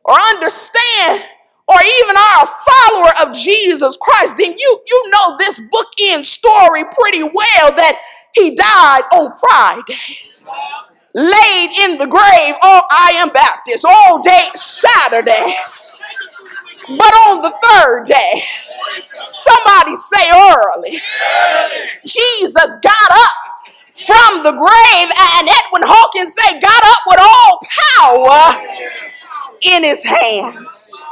or 0.06 0.20
understand 0.20 1.24
or 1.68 1.78
even 2.00 2.18
are 2.18 2.44
a 2.44 2.48
follower 2.48 3.12
of 3.28 3.36
Jesus 3.36 3.98
Christ, 4.00 4.36
then 4.38 4.54
you, 4.58 4.80
you 4.88 5.12
know 5.12 5.38
this 5.38 5.60
bookend 5.60 6.26
story 6.26 6.84
pretty 7.00 7.24
well 7.24 7.72
that 7.76 8.00
he 8.34 8.56
died 8.56 9.04
on 9.14 9.32
Friday. 9.40 10.00
Laid 11.14 11.72
in 11.82 11.98
the 11.98 12.08
grave, 12.08 12.56
oh, 12.64 12.82
I 12.90 13.12
am 13.16 13.30
Baptist, 13.30 13.86
all 13.86 14.22
day 14.22 14.50
Saturday. 14.56 15.56
But 16.88 17.14
on 17.14 17.42
the 17.42 17.54
third 17.64 18.08
day, 18.08 18.44
somebody 19.22 19.96
say 19.96 20.32
early, 20.32 21.00
Jesus 22.06 22.78
got 22.82 23.12
up 23.12 23.32
from 23.94 24.44
the 24.44 24.52
grave, 24.52 25.10
and 25.12 25.50
Edwin 25.50 25.84
Hawkins 25.86 26.34
say 26.34 26.60
got 26.60 26.84
up 26.86 27.02
with 27.08 27.20
all 27.22 27.60
power 28.00 28.82
in 29.62 29.84
his 29.84 30.04
hands. 30.04 31.04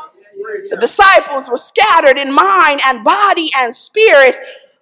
The 0.69 0.77
disciples 0.77 1.49
were 1.49 1.57
scattered 1.57 2.17
in 2.17 2.31
mind 2.33 2.81
and 2.85 3.03
body 3.03 3.51
and 3.57 3.75
spirit, 3.75 4.37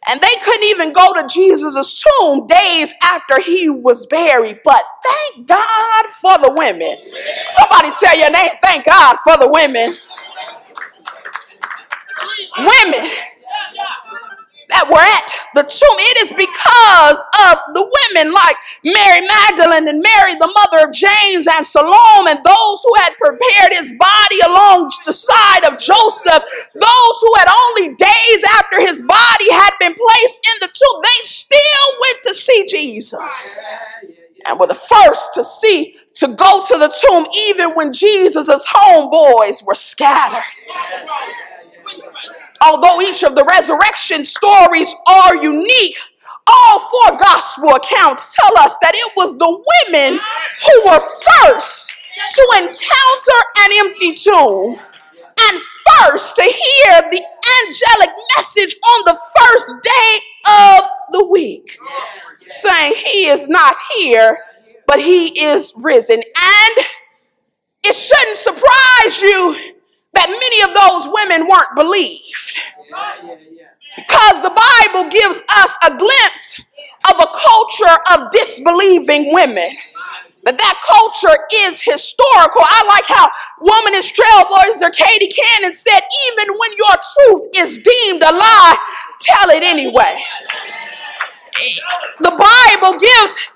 and 0.08 0.22
they 0.22 0.36
couldn't 0.44 0.64
even 0.70 0.94
go 0.94 1.14
to 1.14 1.28
Jesus' 1.28 2.02
tomb 2.04 2.48
days 2.48 2.94
after 3.04 3.42
he 3.42 3.70
was 3.70 4.06
buried. 4.06 4.62
But 4.64 4.82
thank 5.04 5.48
God 5.48 6.06
for 6.22 6.38
the 6.38 6.54
women. 6.56 6.98
Somebody 7.42 7.92
tell 8.00 8.18
your 8.18 8.32
name, 8.32 8.52
thank 8.62 8.86
God 8.86 9.18
for 9.24 9.38
the 9.38 9.50
women 9.52 9.98
women 12.58 13.12
that 14.70 14.86
were 14.92 15.00
at 15.00 15.26
the 15.56 15.64
tomb. 15.64 15.98
It 16.12 16.18
is 16.28 16.32
because 16.36 17.20
of 17.48 17.56
the 17.74 17.84
women 17.88 18.34
like 18.34 18.58
Mary 18.84 19.24
Magdalene 19.26 19.88
and 19.88 20.02
Mary, 20.02 20.36
the 20.36 20.52
mother 20.52 20.88
of 20.88 20.94
James 20.94 21.48
and 21.48 21.66
Salome, 21.66 22.32
and 22.32 22.44
those 22.44 22.78
who 22.84 22.94
had 23.00 23.16
prepared 23.16 23.72
his 23.72 23.94
body 23.98 24.40
along 24.46 24.92
the 25.06 25.14
side 25.14 25.64
of 25.64 25.80
Joseph, 25.80 26.44
those 26.76 27.16
who 27.24 27.32
had 27.40 27.48
only 27.48 27.96
days 27.96 28.42
after 28.60 28.80
his 28.80 29.02
body 29.02 29.50
had 29.52 29.72
been 29.80 29.96
placed 29.96 30.42
in 30.46 30.68
the 30.68 30.70
tomb, 30.70 30.98
they 31.02 31.20
still 31.24 31.88
went 32.02 32.20
to 32.24 32.34
see 32.34 32.66
Jesus. 32.68 33.60
And 34.46 34.60
were 34.60 34.68
the 34.68 34.76
first 34.76 35.34
to 35.34 35.44
see, 35.44 35.96
to 36.16 36.28
go 36.28 36.62
to 36.68 36.78
the 36.78 36.88
tomb, 36.88 37.26
even 37.50 37.72
when 37.72 37.92
Jesus' 37.92 38.66
homeboys 38.68 39.64
were 39.66 39.76
scattered. 39.76 40.44
Although 42.62 43.02
each 43.02 43.24
of 43.24 43.36
the 43.36 43.46
resurrection 43.46 44.26
stories 44.26 44.94
are 45.08 45.36
unique, 45.36 45.98
all 46.48 46.80
four 46.80 47.18
gospel 47.18 47.70
accounts 47.76 48.36
tell 48.36 48.58
us 48.60 48.78
that 48.82 48.94
it 48.96 49.12
was 49.16 49.38
the 49.38 49.64
women 49.88 50.20
who 50.66 50.86
were 50.86 51.00
first 51.00 51.94
to 52.36 52.48
encounter 52.58 53.40
an 53.60 53.72
empty 53.86 54.14
tomb 54.14 54.80
and 55.40 55.62
first 56.00 56.36
to 56.36 56.44
hear 56.44 57.02
the 57.12 57.24
angelic 57.64 58.16
message 58.38 58.76
on 58.84 59.04
the 59.06 59.20
first 59.40 59.76
day 59.84 60.20
of 60.48 60.90
the 61.12 61.26
week, 61.28 61.78
saying, 62.48 62.94
He 62.96 63.28
is 63.28 63.48
not 63.48 63.76
here, 63.96 64.40
but 64.88 65.00
He 65.00 65.28
is 65.40 65.74
risen. 65.78 66.16
And 66.16 66.86
it 67.84 67.94
shouldn't 67.94 68.38
surprise 68.38 69.22
you 69.22 69.67
that 70.18 70.34
many 70.34 70.60
of 70.66 70.74
those 70.74 71.06
women 71.14 71.46
weren't 71.46 71.78
believed. 71.78 72.58
Because 73.96 74.42
the 74.42 74.50
Bible 74.50 75.10
gives 75.14 75.44
us 75.62 75.78
a 75.86 75.94
glimpse 75.94 76.62
of 77.10 77.22
a 77.22 77.30
culture 77.30 77.98
of 78.18 78.32
disbelieving 78.32 79.32
women. 79.32 79.78
But 80.44 80.58
that 80.58 80.82
culture 80.88 81.38
is 81.68 81.82
historical. 81.82 82.62
I 82.66 82.82
like 82.88 83.06
how 83.06 83.30
womanist 83.62 84.18
trailblazer 84.18 84.96
Katie 84.96 85.30
Cannon 85.30 85.74
said, 85.74 86.00
even 86.00 86.56
when 86.58 86.72
your 86.78 86.96
truth 86.98 87.44
is 87.58 87.78
deemed 87.78 88.24
a 88.24 88.32
lie, 88.32 88.78
tell 89.20 89.50
it 89.50 89.62
anyway. 89.62 90.18
The 92.20 92.32
Bible 92.32 93.00
gives 93.00 93.50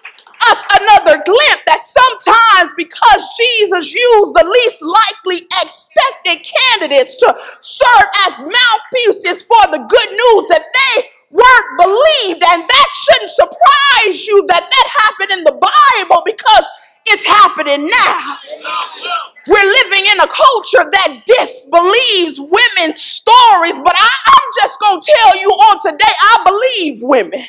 us 0.50 0.66
another 0.82 1.22
glimpse 1.24 1.64
that 1.68 1.82
sometimes 1.82 2.74
because 2.78 3.22
Jesus 3.38 3.94
used 3.94 4.34
the 4.34 4.48
least 4.48 4.82
likely 4.82 5.48
expected 5.62 6.46
candidates 6.46 7.16
to 7.16 7.30
serve 7.62 8.08
as 8.28 8.40
mouthpieces 8.40 9.44
for 9.44 9.62
the 9.72 9.84
good 9.86 10.12
news 10.12 10.44
that 10.50 10.66
they 10.74 11.04
weren't 11.32 11.72
believed 11.78 12.44
and 12.44 12.64
that 12.68 12.90
shouldn't 12.94 13.30
surprise 13.32 14.28
you 14.28 14.44
that 14.48 14.68
that 14.68 14.88
happened 15.00 15.40
in 15.40 15.44
the 15.44 15.56
Bible 15.56 16.24
because 16.26 16.66
it's 17.06 17.26
happening 17.26 17.90
now. 17.90 18.38
We're 19.48 19.66
living 19.66 20.06
in 20.06 20.20
a 20.20 20.28
culture 20.28 20.86
that 20.86 21.24
disbelieves 21.26 22.40
women's 22.40 23.02
stories, 23.02 23.80
but 23.80 23.96
I, 23.98 24.10
am 24.38 24.48
just 24.62 24.80
going 24.80 25.02
to 25.02 25.12
tell 25.18 25.40
you 25.40 25.50
on 25.50 25.80
today, 25.82 26.14
I 26.22 26.44
believe 26.46 27.00
women. 27.02 27.44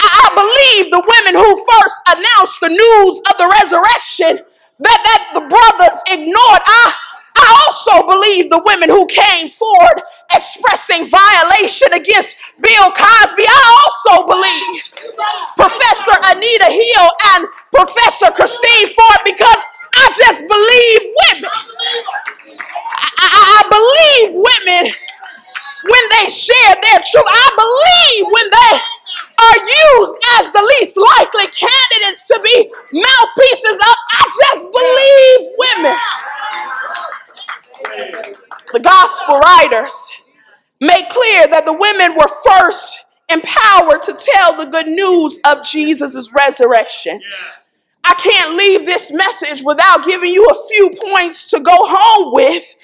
I 0.00 0.24
believe 0.36 0.90
the 0.90 1.00
women 1.00 1.40
who 1.40 1.50
first 1.72 2.02
announced 2.08 2.60
the 2.60 2.68
news 2.68 3.16
of 3.30 3.34
the 3.38 3.48
resurrection 3.62 4.44
that, 4.78 5.00
that 5.02 5.30
the 5.34 5.40
brothers 5.48 6.02
ignored. 6.06 6.62
I, 6.66 6.94
I 7.38 7.46
also 7.62 8.06
believe 8.06 8.50
the 8.50 8.62
women 8.66 8.90
who 8.90 9.06
came 9.06 9.48
forward 9.48 10.02
expressing 10.34 11.06
violation 11.06 11.94
against 11.94 12.34
Bill 12.58 12.90
Cosby. 12.90 13.46
I 13.46 13.62
also 13.78 14.26
believe 14.26 14.82
Professor 15.54 16.16
Anita 16.34 16.66
Hill 16.66 17.08
and 17.36 17.46
Professor 17.70 18.34
Christine 18.34 18.88
Ford 18.90 19.22
because 19.24 19.60
I 19.94 20.06
just 20.18 20.42
believe 20.50 21.00
women. 21.14 21.50
I, 23.18 23.26
I, 23.26 23.60
believe 23.66 24.30
women 24.34 24.84
when 25.84 26.04
they 26.18 26.26
share 26.30 26.74
their 26.82 27.00
truth. 27.02 27.26
I 27.26 27.46
believe 27.54 28.24
when 28.30 28.46
they 28.50 28.74
are 29.38 29.58
used 29.58 30.16
as 30.38 30.50
the 30.50 30.62
least 30.62 30.98
likely 30.98 31.46
candidates 31.50 32.26
to 32.28 32.40
be 32.42 32.70
mouthpieces 32.94 33.78
of. 33.78 33.94
I 34.12 34.24
just 34.26 34.62
believe 34.70 35.40
women. 35.58 35.98
The 38.72 38.80
gospel 38.80 39.38
writers 39.38 40.10
make 40.80 41.08
clear 41.10 41.48
that 41.48 41.64
the 41.64 41.72
women 41.72 42.14
were 42.16 42.28
first 42.46 43.04
empowered 43.28 44.02
to 44.02 44.14
tell 44.14 44.56
the 44.56 44.66
good 44.66 44.86
news 44.86 45.38
of 45.44 45.62
Jesus' 45.64 46.32
resurrection. 46.32 47.20
I 48.04 48.14
can't 48.14 48.54
leave 48.54 48.86
this 48.86 49.12
message 49.12 49.62
without 49.62 50.04
giving 50.04 50.32
you 50.32 50.46
a 50.46 50.68
few 50.68 50.90
points 50.90 51.50
to 51.50 51.60
go 51.60 51.76
home 51.76 52.32
with. 52.32 52.74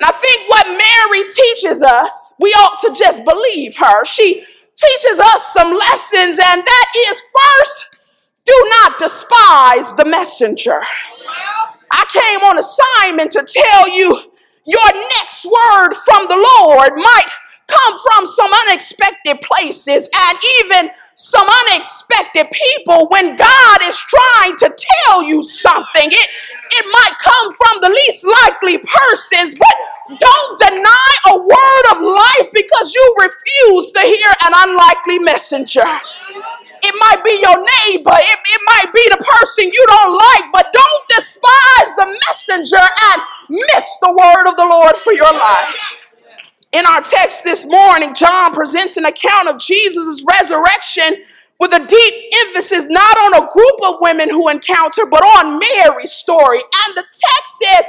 And 0.00 0.10
I 0.10 0.12
think 0.12 0.50
what 0.50 0.66
Mary 0.66 1.24
teaches 1.24 1.82
us, 1.82 2.34
we 2.40 2.50
ought 2.50 2.78
to 2.80 2.92
just 2.92 3.24
believe 3.24 3.76
her. 3.76 4.04
She 4.04 4.44
teaches 4.74 5.18
us 5.20 5.52
some 5.52 5.76
lessons, 5.76 6.40
and 6.40 6.62
that 6.64 6.86
is 7.08 7.22
first, 7.38 8.00
do 8.44 8.70
not 8.70 8.98
despise 8.98 9.94
the 9.94 10.04
messenger. 10.04 10.80
I 11.90 12.04
came 12.12 12.40
on 12.40 12.58
assignment 12.58 13.30
to 13.32 13.46
tell 13.48 13.88
you 13.88 14.32
your 14.66 14.92
next 15.18 15.44
word 15.44 15.92
from 16.04 16.26
the 16.28 16.36
Lord 16.36 16.92
might 16.96 17.32
come 17.66 17.98
from 17.98 18.26
some 18.26 18.50
unexpected 18.68 19.40
places 19.40 20.08
and 20.14 20.38
even 20.60 20.90
some 21.14 21.46
unexpected 21.66 22.46
people 22.50 23.08
when 23.08 23.36
God 23.36 23.78
is 23.82 23.98
trying 23.98 24.56
to 24.56 24.76
tell 25.06 25.22
you 25.22 25.42
something. 25.42 26.08
It, 26.10 26.30
it 26.72 26.86
might 26.92 27.12
come 27.20 27.52
from 27.54 27.80
the 27.80 27.88
least 27.90 28.26
likely 28.44 28.78
persons, 28.78 29.54
but 29.54 30.18
don't 30.18 30.60
deny 30.60 31.10
a 31.30 31.38
word 31.38 31.84
of 31.92 32.00
life 32.02 32.48
because 32.52 32.94
you 32.94 33.16
refuse 33.20 33.90
to 33.92 34.00
hear 34.00 34.30
an 34.44 34.52
unlikely 34.68 35.18
messenger. 35.20 35.84
It 36.86 36.94
might 37.00 37.24
be 37.24 37.40
your 37.40 37.56
neighbor, 37.56 38.12
it, 38.12 38.38
it 38.44 38.60
might 38.66 38.92
be 38.92 39.08
the 39.08 39.24
person 39.24 39.70
you 39.72 39.84
don't 39.88 40.12
like, 40.12 40.52
but 40.52 40.72
don't 40.72 41.04
despise 41.08 41.90
the 41.96 42.18
messenger 42.28 42.76
and 42.76 43.22
miss 43.48 43.96
the 44.02 44.12
word 44.12 44.46
of 44.46 44.56
the 44.56 44.66
Lord 44.66 44.94
for 44.96 45.14
your 45.14 45.32
life. 45.32 46.00
In 46.72 46.84
our 46.86 47.00
text 47.00 47.44
this 47.44 47.64
morning, 47.66 48.14
John 48.14 48.52
presents 48.52 48.96
an 48.96 49.06
account 49.06 49.48
of 49.48 49.58
Jesus' 49.58 50.24
resurrection 50.28 51.22
with 51.60 51.72
a 51.72 51.86
deep 51.86 52.14
emphasis 52.46 52.88
not 52.88 53.16
on 53.16 53.34
a 53.34 53.48
group 53.50 53.80
of 53.86 53.96
women 54.00 54.28
who 54.28 54.48
encounter, 54.48 55.06
but 55.06 55.22
on 55.22 55.58
Mary's 55.58 56.12
story. 56.12 56.58
And 56.58 56.96
the 56.96 57.02
text 57.02 57.58
says, 57.62 57.86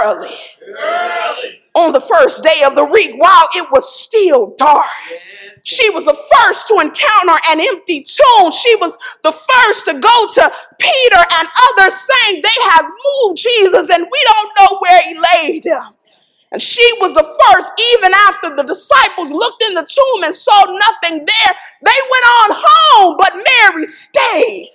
early, 0.00 0.34
early. 0.66 1.60
on 1.74 1.92
the 1.92 2.00
first 2.00 2.42
day 2.42 2.62
of 2.64 2.76
the 2.76 2.84
week, 2.84 3.12
while 3.16 3.46
it 3.54 3.68
was 3.70 3.92
still 3.94 4.54
dark. 4.56 4.86
She 5.62 5.88
was 5.90 6.04
the 6.04 6.14
first 6.36 6.68
to 6.68 6.74
encounter 6.74 7.40
an 7.50 7.60
empty 7.60 8.02
tomb. 8.02 8.52
She 8.52 8.76
was 8.76 8.98
the 9.22 9.32
first 9.32 9.86
to 9.86 9.94
go 9.94 10.26
to 10.34 10.52
Peter 10.78 11.24
and 11.32 11.48
others 11.70 11.94
saying 11.94 12.42
they 12.42 12.62
have 12.70 12.84
moved 12.84 13.38
Jesus 13.38 13.88
and 13.90 14.04
we 14.04 14.20
don't 14.24 14.52
know 14.60 14.78
where 14.80 15.00
he 15.02 15.14
laid 15.18 15.64
him. 15.64 15.94
And 16.52 16.60
she 16.60 16.84
was 17.00 17.14
the 17.14 17.24
first, 17.24 17.72
even 17.96 18.12
after 18.28 18.54
the 18.54 18.62
disciples 18.62 19.32
looked 19.32 19.62
in 19.62 19.74
the 19.74 19.82
tomb 19.82 20.22
and 20.22 20.32
saw 20.34 20.64
nothing 20.66 21.18
there. 21.18 21.52
They 21.82 21.98
went 22.12 22.26
on 22.44 22.50
home, 22.52 23.16
but 23.18 23.34
Mary 23.34 23.63
stayed 23.86 24.68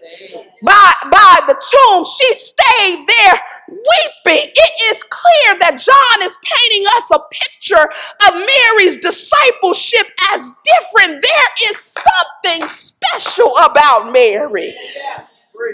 by, 0.63 0.94
by 1.12 1.39
the 1.48 1.54
tomb. 1.54 2.06
She 2.06 2.34
stayed 2.34 3.06
there 3.08 3.42
weeping. 3.70 4.51
It 4.54 4.74
is 4.92 5.04
clear 5.04 5.60
that 5.60 5.78
John 5.80 6.24
is 6.24 6.38
painting 6.44 6.86
us 6.98 7.12
a 7.12 7.20
picture 7.32 7.89
of 8.28 8.34
Mary's 8.34 8.98
discipleship 8.98 10.08
as 10.34 10.51
different. 10.66 11.22
There 11.22 11.70
is 11.70 11.78
something 11.78 12.68
special 12.68 13.54
about 13.58 14.12
Mary. 14.12 14.75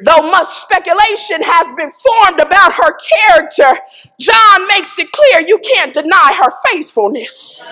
Though 0.03 0.29
much 0.31 0.47
speculation 0.47 1.41
has 1.43 1.71
been 1.73 1.91
formed 1.91 2.39
about 2.39 2.73
her 2.73 2.97
character, 2.97 3.79
John 4.19 4.67
makes 4.67 4.97
it 4.99 5.11
clear 5.11 5.41
you 5.47 5.59
can't 5.59 5.93
deny 5.93 6.37
her 6.41 6.51
faithfulness. 6.69 7.63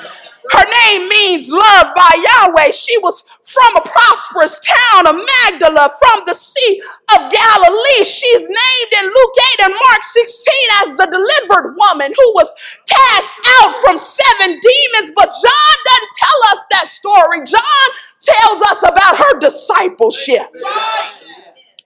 Her 0.52 0.66
name 0.86 1.08
means 1.08 1.50
loved 1.50 1.96
by 1.96 2.12
Yahweh. 2.14 2.72
She 2.72 2.98
was 3.00 3.24
from 3.44 3.76
a 3.78 3.82
prosperous 3.82 4.60
town 4.60 5.08
of 5.08 5.16
Magdala, 5.16 5.90
from 5.98 6.24
the 6.26 6.34
Sea 6.34 6.82
of 7.16 7.32
Galilee. 7.32 8.04
She's 8.04 8.42
named 8.42 8.92
in 8.92 9.06
Luke 9.06 9.36
8 9.60 9.66
and 9.66 9.74
Mark 9.74 10.04
16 10.04 10.54
as 10.84 10.90
the 10.94 11.08
delivered 11.08 11.76
woman 11.78 12.12
who 12.16 12.34
was 12.34 12.54
cast 12.88 13.36
out 13.62 13.74
from 13.82 13.98
seven 13.98 14.60
demons. 14.60 15.12
But 15.16 15.32
John 15.32 15.76
doesn't 15.86 16.12
tell 16.20 16.52
us 16.52 16.66
that 16.72 16.88
story. 16.90 17.40
John 17.46 17.88
tells 18.20 18.62
us 18.64 18.84
about 18.84 19.18
her 19.18 19.40
discipleship. 19.40 20.54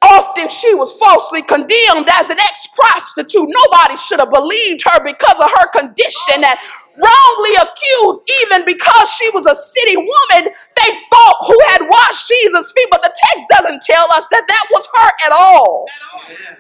Often 0.08 0.50
she 0.50 0.74
was 0.74 0.98
falsely 0.98 1.42
condemned 1.42 2.08
as 2.12 2.30
an 2.30 2.40
ex 2.40 2.68
prostitute. 2.68 3.50
Nobody 3.50 3.98
should 3.98 4.20
have 4.20 4.32
believed 4.32 4.84
her 4.86 5.04
because 5.04 5.40
of 5.40 5.52
her 5.52 5.68
condition 5.76 6.44
and 6.44 6.58
wrongly 6.98 7.54
accused, 7.56 8.30
even 8.44 8.66
because 8.66 9.10
she 9.14 9.30
was 9.32 9.46
a 9.46 9.56
city 9.56 9.98
woman. 9.98 10.52
They 10.76 10.92
thought 11.12 11.38
who 11.46 11.58
had 11.70 11.88
washed 11.90 12.28
Jesus' 12.28 12.72
feet, 12.72 12.88
but 12.90 13.02
the 13.02 13.14
text 13.14 13.48
doesn't 13.50 13.82
tell 13.84 14.12
us 14.14 14.28
that 14.30 14.46
that 14.48 14.66
was 14.72 14.88
her 14.96 15.12
at 15.26 15.32
all. 15.32 15.86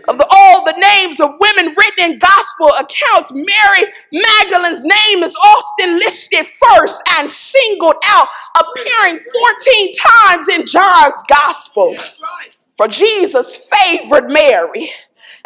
Of 0.07 0.17
the, 0.17 0.27
all 0.29 0.63
the 0.63 0.77
names 0.77 1.19
of 1.19 1.31
women 1.39 1.75
written 1.77 2.12
in 2.12 2.19
gospel 2.19 2.69
accounts, 2.79 3.31
Mary 3.33 3.88
Magdalene's 4.13 4.83
name 4.83 5.23
is 5.23 5.36
often 5.36 5.97
listed 5.97 6.45
first 6.45 7.01
and 7.17 7.29
singled 7.29 7.95
out, 8.05 8.27
appearing 8.60 9.19
14 9.19 9.91
times 9.93 10.47
in 10.49 10.65
John's 10.65 11.23
gospel. 11.27 11.95
For 12.77 12.87
Jesus 12.87 13.57
favored 13.57 14.29
Mary. 14.31 14.91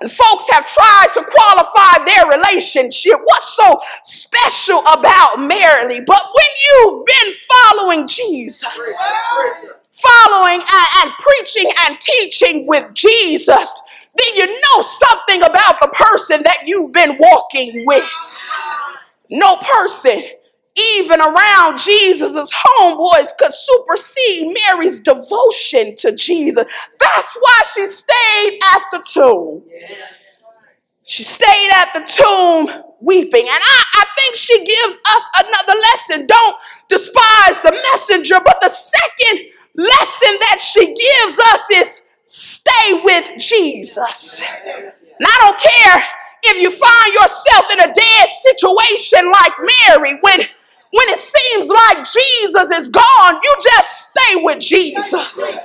And 0.01 0.11
folks 0.11 0.49
have 0.51 0.65
tried 0.65 1.07
to 1.13 1.23
qualify 1.23 2.03
their 2.05 2.27
relationship. 2.27 3.13
What's 3.23 3.55
so 3.55 3.79
special 4.03 4.79
about 4.79 5.37
Mary? 5.37 6.01
But 6.05 6.21
when 6.33 6.47
you've 6.65 7.05
been 7.05 7.33
following 7.33 8.07
Jesus, 8.07 8.67
following 9.91 10.59
and, 10.59 11.11
preaching 11.19 11.71
and 11.85 11.99
teaching 12.01 12.67
with 12.67 12.93
Jesus, 12.93 13.81
then 14.15 14.35
you 14.35 14.47
know 14.47 14.81
something 14.81 15.43
about 15.43 15.79
the 15.79 15.87
person 15.93 16.43
that 16.43 16.63
you've 16.65 16.91
been 16.91 17.17
walking 17.17 17.85
with. 17.85 18.09
No 19.29 19.57
person 19.57 20.23
even 20.77 21.19
around 21.19 21.77
Jesus' 21.77 22.51
homeboys 22.53 23.27
could 23.37 23.53
supersede 23.53 24.53
Mary's 24.53 24.99
devotion 25.01 25.95
to 25.97 26.13
Jesus. 26.15 26.65
That's 26.99 27.35
why 27.39 27.61
she 27.73 27.85
stayed 27.85 28.59
at 28.73 28.81
the 28.91 29.03
tomb. 29.11 29.65
She 31.03 31.23
stayed 31.23 31.71
at 31.75 31.93
the 31.93 32.01
tomb 32.05 32.83
weeping. 33.01 33.41
And 33.41 33.49
I, 33.49 33.83
I 33.95 34.05
think 34.15 34.35
she 34.35 34.63
gives 34.63 34.97
us 35.09 35.31
another 35.39 35.79
lesson. 35.79 36.25
Don't 36.25 36.55
despise 36.87 37.61
the 37.61 37.77
messenger. 37.91 38.35
But 38.43 38.59
the 38.61 38.69
second 38.69 39.47
lesson 39.75 40.37
that 40.39 40.61
she 40.61 40.85
gives 40.85 41.39
us 41.51 41.69
is 41.71 42.01
stay 42.25 43.01
with 43.03 43.31
Jesus. 43.39 44.41
And 44.65 45.27
I 45.27 45.37
don't 45.39 45.59
care 45.59 46.03
if 46.43 46.61
you 46.61 46.71
find 46.71 47.13
yourself 47.13 47.65
in 47.71 47.79
a 47.81 47.93
dead 47.93 48.29
situation 48.29 49.29
like 49.31 49.53
Mary 49.59 50.17
when 50.21 50.41
when 50.91 51.09
it 51.09 51.19
seems 51.19 51.69
like 51.69 52.05
Jesus 52.05 52.69
is 52.71 52.89
gone, 52.89 53.39
you 53.43 53.55
just 53.63 54.11
stay 54.11 54.43
with 54.43 54.59
Jesus. 54.59 55.57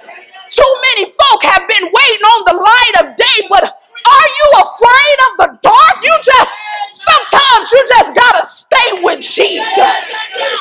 Too 0.50 0.72
many 0.94 1.10
folk 1.10 1.42
have 1.42 1.66
been 1.68 1.90
waiting 1.90 2.26
on 2.26 2.40
the 2.46 2.56
light 2.56 2.94
of 3.02 3.16
day, 3.16 3.38
but 3.50 3.64
are 3.64 4.28
you 4.38 4.48
afraid 4.62 5.18
of 5.26 5.32
the 5.38 5.48
dark? 5.66 5.96
You 6.04 6.14
just, 6.22 6.52
sometimes 6.92 7.72
you 7.72 7.84
just 7.88 8.14
gotta 8.14 8.44
stay 8.46 9.02
with 9.02 9.20
Jesus. 9.20 10.14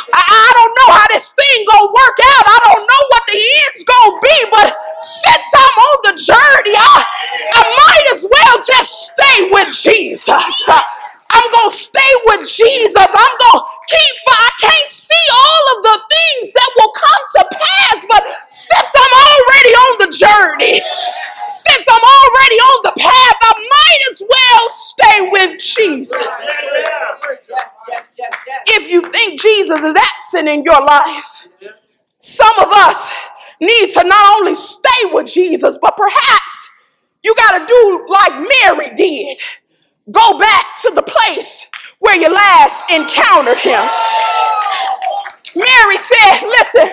I, 0.09 0.23
I 0.25 0.49
don't 0.57 0.73
know 0.73 0.89
how 0.97 1.07
this 1.13 1.33
thing 1.33 1.65
gonna 1.69 1.93
work 1.93 2.17
out. 2.25 2.45
I 2.49 2.59
don't 2.65 2.81
know 2.89 3.03
what 3.13 3.23
the 3.29 3.37
end's 3.37 3.83
gonna 3.85 4.19
be, 4.21 4.37
but 4.49 4.67
since 4.99 5.47
I'm 5.53 5.77
on 5.77 5.97
the 6.09 6.15
journey, 6.17 6.75
I, 6.75 7.05
I 7.53 7.61
might 7.77 8.07
as 8.17 8.25
well 8.25 8.57
just 8.65 9.13
stay 9.13 9.49
with 9.51 9.69
Jesus. 9.71 10.69
I'm 11.35 11.51
going 11.51 11.69
to 11.69 11.75
stay 11.75 12.11
with 12.31 12.47
Jesus. 12.47 13.11
I'm 13.11 13.35
going 13.35 13.59
to 13.59 13.63
keep, 13.91 14.13
for 14.23 14.35
I 14.39 14.51
can't 14.61 14.89
see 14.89 15.25
all 15.35 15.63
of 15.75 15.83
the 15.83 15.97
things 16.07 16.53
that 16.53 16.69
will 16.79 16.93
come 16.95 17.23
to 17.35 17.43
pass, 17.51 18.05
but 18.07 18.23
since 18.47 18.91
I'm 18.95 19.13
already 19.19 19.73
on 19.75 19.91
the 19.99 20.09
journey, 20.15 20.79
since 21.47 21.85
I'm 21.91 22.01
already 22.01 22.55
on 22.55 22.79
the 22.87 22.95
path, 22.99 23.37
I 23.43 23.53
might 23.67 24.01
as 24.11 24.23
well 24.23 24.69
stay 24.69 25.29
with 25.31 25.59
Jesus. 25.59 26.23
If 28.67 28.89
you 28.89 29.01
think 29.11 29.41
Jesus 29.41 29.83
is 29.83 29.95
absent 29.95 30.47
in 30.47 30.63
your 30.63 30.83
life, 30.85 31.47
some 32.19 32.59
of 32.59 32.69
us 32.71 33.11
need 33.59 33.89
to 33.91 34.03
not 34.05 34.39
only 34.39 34.55
stay 34.55 35.11
with 35.11 35.27
Jesus, 35.27 35.77
but 35.81 35.95
perhaps 35.97 36.69
you 37.23 37.35
got 37.35 37.59
to 37.59 37.65
do 37.65 38.05
like 38.07 38.47
Mary 38.63 38.95
did 38.95 39.37
Go 40.11 40.37
back 40.37 40.75
to 40.83 40.91
the 40.93 41.01
place 41.01 41.67
where 41.99 42.15
you 42.15 42.31
last 42.31 42.91
encountered 42.91 43.57
him. 43.57 43.81
Mary 45.55 45.97
said, 45.97 46.41
Listen, 46.43 46.89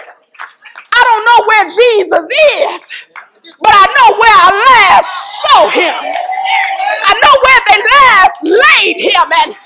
I 0.94 1.00
don't 1.04 1.24
know 1.26 1.46
where 1.46 1.64
Jesus 1.66 2.26
is, 2.56 2.90
but 3.60 3.72
I 3.72 3.86
know 3.92 4.16
where 4.16 4.38
I 4.40 4.50
last 4.72 5.42
saw 5.42 5.68
him. 5.68 5.94
I 7.04 7.12
know 7.20 7.36
where 7.44 7.62
they 7.68 7.82
last 7.84 8.44
laid 8.44 8.96
him. 9.00 9.28
And 9.44 9.56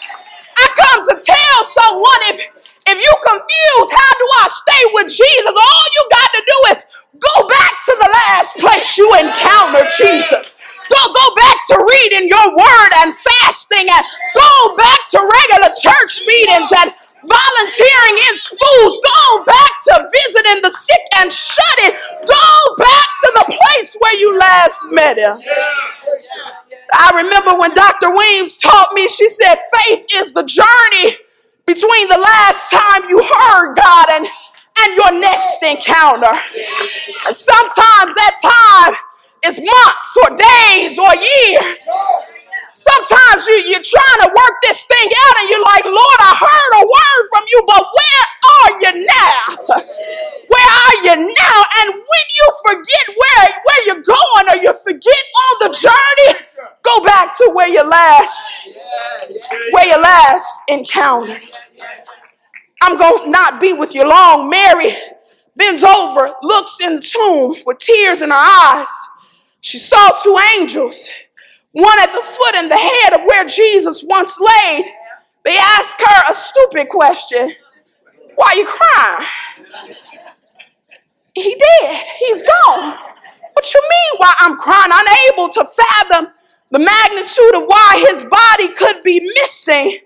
I 0.57 0.69
come 0.77 1.03
to 1.05 1.15
tell 1.25 1.65
someone 1.65 2.21
if 2.35 2.56
if 2.89 2.99
you 2.99 3.13
confused, 3.23 3.93
how 3.95 4.13
do 4.19 4.27
I 4.43 4.47
stay 4.49 4.83
with 4.95 5.09
Jesus? 5.11 5.55
All 5.55 5.87
you 5.97 6.05
got 6.11 6.31
to 6.35 6.43
do 6.47 6.59
is 6.73 6.81
go 7.21 7.37
back 7.49 7.73
to 7.87 7.95
the 8.01 8.11
last 8.11 8.53
place 8.59 8.99
you 8.99 9.09
encountered 9.15 9.91
Jesus. 9.97 10.57
Go, 10.91 11.01
go 11.15 11.27
back 11.37 11.59
to 11.73 11.77
reading 11.81 12.29
your 12.29 12.49
word 12.55 12.93
and 13.05 13.15
fasting 13.15 13.87
and 13.91 14.05
go 14.37 14.77
back 14.77 15.01
to 15.15 15.19
regular 15.23 15.73
church 15.77 16.23
meetings 16.27 16.71
and 16.77 16.93
volunteering 17.25 18.17
in 18.31 18.35
schools. 18.37 18.95
Go 19.01 19.45
back 19.45 19.73
to 19.89 19.95
visiting 20.13 20.63
the 20.63 20.71
sick 20.73 21.05
and 21.19 21.33
shut 21.33 21.79
it. 21.89 21.95
Go 22.27 22.49
back 22.79 23.07
to 23.23 23.29
the 23.41 23.47
place 23.57 23.97
where 24.01 24.17
you 24.21 24.39
last 24.39 24.85
met 24.93 25.19
him. 25.19 25.39
I 26.95 27.23
remember 27.23 27.59
when 27.59 27.75
Dr. 27.75 28.17
Weems 28.17 28.57
taught 28.59 28.89
me, 28.95 29.09
she 29.09 29.29
said, 29.29 29.57
faith 29.87 30.07
is 30.17 30.33
the 30.33 30.45
journey 30.45 31.17
between 31.67 32.09
the 32.09 32.19
last 32.19 32.71
time 32.71 33.09
you 33.09 33.19
heard 33.19 33.75
God 33.75 34.07
and, 34.13 34.27
and 34.79 34.97
your 34.97 35.21
next 35.21 35.63
encounter. 35.63 36.33
Sometimes 37.31 38.15
that 38.15 38.35
time 38.41 38.95
is 39.45 39.61
months 39.61 40.17
or 40.23 40.37
days 40.37 40.99
or 40.99 41.15
years. 41.15 41.89
Sometimes 42.77 43.47
you, 43.49 43.57
you're 43.73 43.81
trying 43.81 44.21
to 44.21 44.31
work 44.37 44.55
this 44.61 44.85
thing 44.85 45.09
out 45.09 45.35
and 45.41 45.49
you're 45.49 45.65
like, 45.65 45.85
Lord, 45.87 46.19
I 46.21 46.33
heard 46.37 46.73
a 46.77 46.85
word 46.85 47.23
from 47.33 47.45
you, 47.49 47.65
but 47.67 47.83
where 47.89 48.27
are 48.53 48.71
you 48.81 49.07
now? 49.07 49.85
Where 50.49 50.71
are 50.71 50.97
you 51.03 51.17
now? 51.17 51.59
And 51.81 51.93
when 51.93 52.27
you 52.39 52.53
forget 52.69 53.17
where, 53.17 53.49
where 53.65 53.87
you're 53.87 54.03
going 54.03 54.49
or 54.51 54.63
you 54.63 54.73
forget 54.73 55.23
on 55.43 55.69
the 55.69 55.77
journey, 55.77 56.39
go 56.83 57.03
back 57.03 57.37
to 57.39 57.51
where 57.53 57.67
you 57.67 57.83
last, 57.83 58.53
where 59.73 59.87
you 59.87 60.01
last 60.01 60.63
encountered. 60.69 61.43
I'm 62.83 62.97
going 62.97 63.25
to 63.25 63.31
not 63.31 63.61
be 63.61 63.73
with 63.73 63.95
you 63.95 64.09
long. 64.09 64.49
Mary 64.49 64.91
bends 65.57 65.83
over, 65.83 66.35
looks 66.43 66.81
in 66.81 66.97
the 66.97 67.03
tomb 67.03 67.57
with 67.67 67.79
tears 67.79 68.23
in 68.23 68.31
her 68.31 68.37
eyes. 68.37 68.89
She 69.61 69.79
saw 69.79 70.11
two 70.23 70.39
angels, 70.55 71.11
one 71.77 72.01
at 72.01 72.13
the 72.13 72.23
foot 72.23 72.55
and 72.55 72.71
the 72.71 72.77
head 72.77 73.21
of 73.21 73.27
where 73.27 73.45
Jesus 73.45 74.03
once 74.03 74.41
laid. 74.41 74.87
They 75.45 75.59
asked 75.59 76.01
her 76.01 76.31
a 76.31 76.35
stupid 76.35 76.89
question 76.89 77.53
Why 78.35 78.47
are 78.47 78.57
you 78.57 78.67
crying? 78.67 79.27
He 81.35 81.55
did. 81.55 82.01
He's 82.19 82.43
gone. 82.43 82.99
What 83.53 83.75
you 83.75 83.83
mean 83.83 84.19
why 84.19 84.33
I'm 84.41 84.57
crying? 84.57 84.91
Unable 84.93 85.49
to 85.49 85.67
fathom 85.67 86.29
the 86.71 86.79
magnitude 86.79 87.55
of 87.55 87.65
why 87.67 88.05
his 88.09 88.25
body 88.25 88.69
could 88.69 89.03
be 89.03 89.21
missing. 89.41 89.99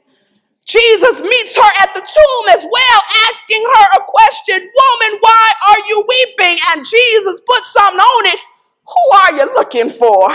Jesus 0.65 1.21
meets 1.21 1.57
her 1.57 1.71
at 1.83 1.95
the 1.95 2.01
tomb 2.01 2.55
as 2.55 2.65
well, 2.65 3.03
asking 3.29 3.63
her 3.75 3.87
a 3.97 4.05
question 4.07 4.59
Woman, 4.59 5.19
why 5.21 5.53
are 5.69 5.79
you 5.89 6.05
weeping? 6.09 6.59
And 6.71 6.85
Jesus 6.85 7.41
puts 7.41 7.73
something 7.73 8.01
on 8.01 8.27
it. 8.27 8.41
Who 8.87 9.19
are 9.19 9.33
you 9.35 9.55
looking 9.55 9.89
for? 9.89 10.31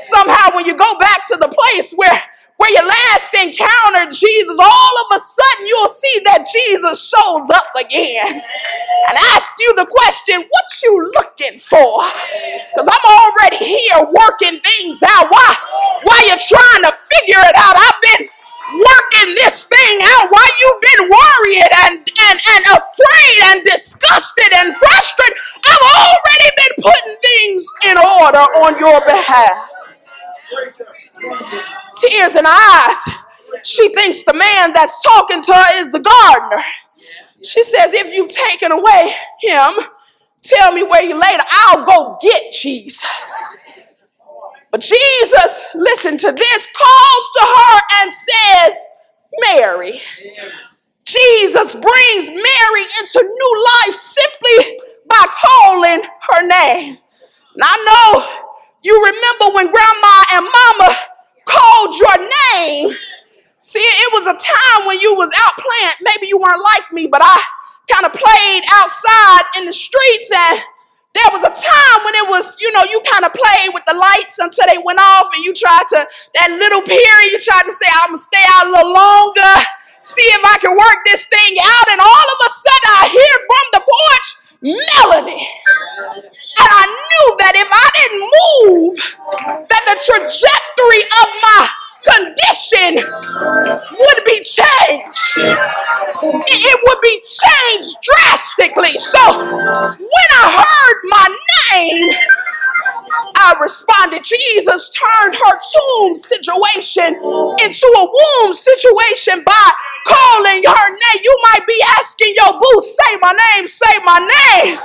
Somehow, 0.00 0.56
when 0.56 0.64
you 0.66 0.76
go 0.76 0.98
back 0.98 1.26
to 1.28 1.36
the 1.36 1.48
place 1.48 1.92
where, 1.92 2.16
where 2.56 2.70
you 2.72 2.80
last 2.86 3.34
encountered 3.34 4.10
Jesus, 4.10 4.56
all 4.58 4.94
of 5.04 5.16
a 5.16 5.20
sudden 5.20 5.66
you'll 5.66 5.88
see 5.92 6.20
that 6.24 6.48
Jesus 6.48 7.08
shows 7.08 7.50
up 7.52 7.68
again 7.76 8.40
and 8.40 9.14
asks 9.36 9.60
you 9.60 9.74
the 9.76 9.86
question, 9.86 10.40
What 10.40 10.66
you 10.82 11.12
looking 11.16 11.58
for? 11.60 12.00
Because 12.72 12.88
I'm 12.88 13.06
already 13.06 13.60
here 13.60 14.08
working 14.08 14.60
things 14.60 15.02
out. 15.04 15.28
Why? 15.28 15.54
Why 16.04 16.18
you 16.32 16.36
trying 16.40 16.82
to 16.88 16.92
figure 16.96 17.44
it 17.44 17.56
out? 17.56 17.76
I've 17.76 18.00
been 18.02 18.28
working 18.72 19.34
this 19.34 19.66
thing 19.66 19.98
out 20.04 20.30
why 20.30 20.46
you've 20.60 20.80
been 20.80 21.04
worried 21.10 21.70
and, 21.84 21.96
and, 21.98 22.38
and 22.38 22.64
afraid 22.70 23.38
and 23.50 23.64
disgusted 23.64 24.50
and 24.54 24.76
frustrated. 24.76 25.36
I've 25.66 25.86
already 25.90 26.50
been 26.56 26.74
putting 26.84 27.16
things 27.20 27.66
in 27.90 27.96
order 27.98 28.44
on 28.62 28.78
your 28.78 29.00
behalf. 29.06 29.68
Tears 32.00 32.36
in 32.36 32.44
her 32.44 32.50
eyes. 32.50 33.14
She 33.64 33.92
thinks 33.94 34.22
the 34.24 34.34
man 34.34 34.72
that's 34.72 35.02
talking 35.02 35.40
to 35.42 35.54
her 35.54 35.80
is 35.80 35.90
the 35.90 36.00
gardener. 36.00 36.62
She 37.42 37.62
says, 37.62 37.92
If 37.94 38.12
you've 38.12 38.30
taken 38.30 38.72
away 38.72 39.14
him, 39.40 39.72
tell 40.42 40.72
me 40.72 40.82
where 40.82 41.02
you 41.02 41.18
laid. 41.18 41.40
I'll 41.50 41.84
go 41.84 42.18
get 42.22 42.52
Jesus. 42.52 43.56
But 44.70 44.80
Jesus, 44.82 45.62
listen 45.74 46.16
to 46.18 46.32
this, 46.32 46.66
calls 46.76 47.30
to 47.34 47.40
her 47.40 47.80
and 48.00 48.12
says, 48.12 48.76
Mary. 49.40 50.00
Jesus 51.04 51.74
brings 51.74 52.28
Mary 52.28 52.84
into 53.00 53.22
new 53.22 53.64
life 53.84 53.94
simply 53.94 54.78
by 55.08 55.26
calling 55.44 56.02
her 56.28 56.46
name. 56.46 56.98
And 57.54 57.62
I 57.62 57.84
know 57.84 58.49
you 58.82 58.94
remember 59.04 59.54
when 59.54 59.70
grandma 59.70 60.22
and 60.32 60.46
mama 60.46 60.96
called 61.44 61.94
your 61.96 62.28
name. 62.54 62.90
See, 63.60 63.80
it 63.80 64.12
was 64.12 64.26
a 64.26 64.36
time 64.36 64.86
when 64.86 65.00
you 65.00 65.14
was 65.14 65.30
out 65.36 65.52
playing. 65.56 65.94
Maybe 66.02 66.28
you 66.28 66.38
weren't 66.38 66.62
like 66.62 66.92
me, 66.92 67.06
but 67.06 67.20
I 67.22 67.42
kind 67.90 68.06
of 68.06 68.12
played 68.12 68.62
outside 68.72 69.42
in 69.58 69.66
the 69.66 69.72
streets 69.72 70.30
and 70.34 70.60
there 71.12 71.26
was 71.32 71.42
a 71.42 71.50
time 71.50 72.04
when 72.04 72.14
it 72.14 72.28
was, 72.30 72.56
you 72.60 72.70
know, 72.72 72.84
you 72.88 73.02
kind 73.10 73.24
of 73.24 73.34
played 73.34 73.74
with 73.74 73.84
the 73.84 73.94
lights 73.94 74.38
until 74.38 74.64
they 74.70 74.78
went 74.78 75.00
off, 75.02 75.26
and 75.34 75.42
you 75.42 75.52
tried 75.52 75.82
to, 75.90 76.06
that 76.38 76.50
little 76.54 76.82
period, 76.82 77.32
you 77.34 77.38
tried 77.42 77.66
to 77.66 77.72
say, 77.72 77.86
I'm 78.02 78.14
gonna 78.14 78.18
stay 78.18 78.44
out 78.54 78.68
a 78.68 78.70
little 78.70 78.92
longer, 78.94 79.54
see 80.00 80.22
if 80.22 80.42
I 80.46 80.56
can 80.62 80.70
work 80.70 81.02
this 81.04 81.26
thing 81.26 81.56
out. 81.58 81.86
And 81.90 82.00
all 82.00 82.26
of 82.30 82.38
a 82.46 82.50
sudden, 82.50 82.90
I 82.94 83.04
hear 83.10 83.34
from 83.50 83.64
the 83.74 83.82
porch, 83.82 84.28
Melanie. 84.62 85.48
And 86.60 86.68
I 86.68 86.84
knew 86.86 87.26
that 87.40 87.54
if 87.56 87.68
I 87.72 87.88
didn't 87.96 88.24
move, 88.28 88.96
that 89.68 89.82
the 89.88 89.96
trajectory 90.04 91.02
of 91.24 91.28
my 91.40 91.62
condition 92.04 92.90
would 93.96 94.20
be 94.26 94.38
changed. 94.44 95.40
It 96.52 96.80
would 96.84 97.00
be 97.00 97.22
changed 97.24 97.96
drastically. 98.02 98.98
So 98.98 99.20
when 99.40 100.28
I 100.36 100.46
heard 100.60 101.00
my 101.08 101.36
name, 101.72 102.12
I 103.36 103.56
responded. 103.60 104.22
Jesus 104.22 104.90
turned 104.90 105.34
her 105.34 105.58
tomb 105.58 106.16
situation 106.16 107.14
into 107.16 107.88
a 107.96 108.04
womb 108.04 108.54
situation 108.54 109.42
by 109.44 109.72
calling 110.06 110.62
her 110.64 110.90
name. 110.90 111.20
You 111.22 111.38
might 111.52 111.66
be 111.66 111.82
asking 111.98 112.34
your 112.36 112.52
boo, 112.52 112.80
say 112.80 113.16
my 113.20 113.32
name, 113.32 113.66
say 113.66 113.98
my 114.04 114.20
name. 114.20 114.78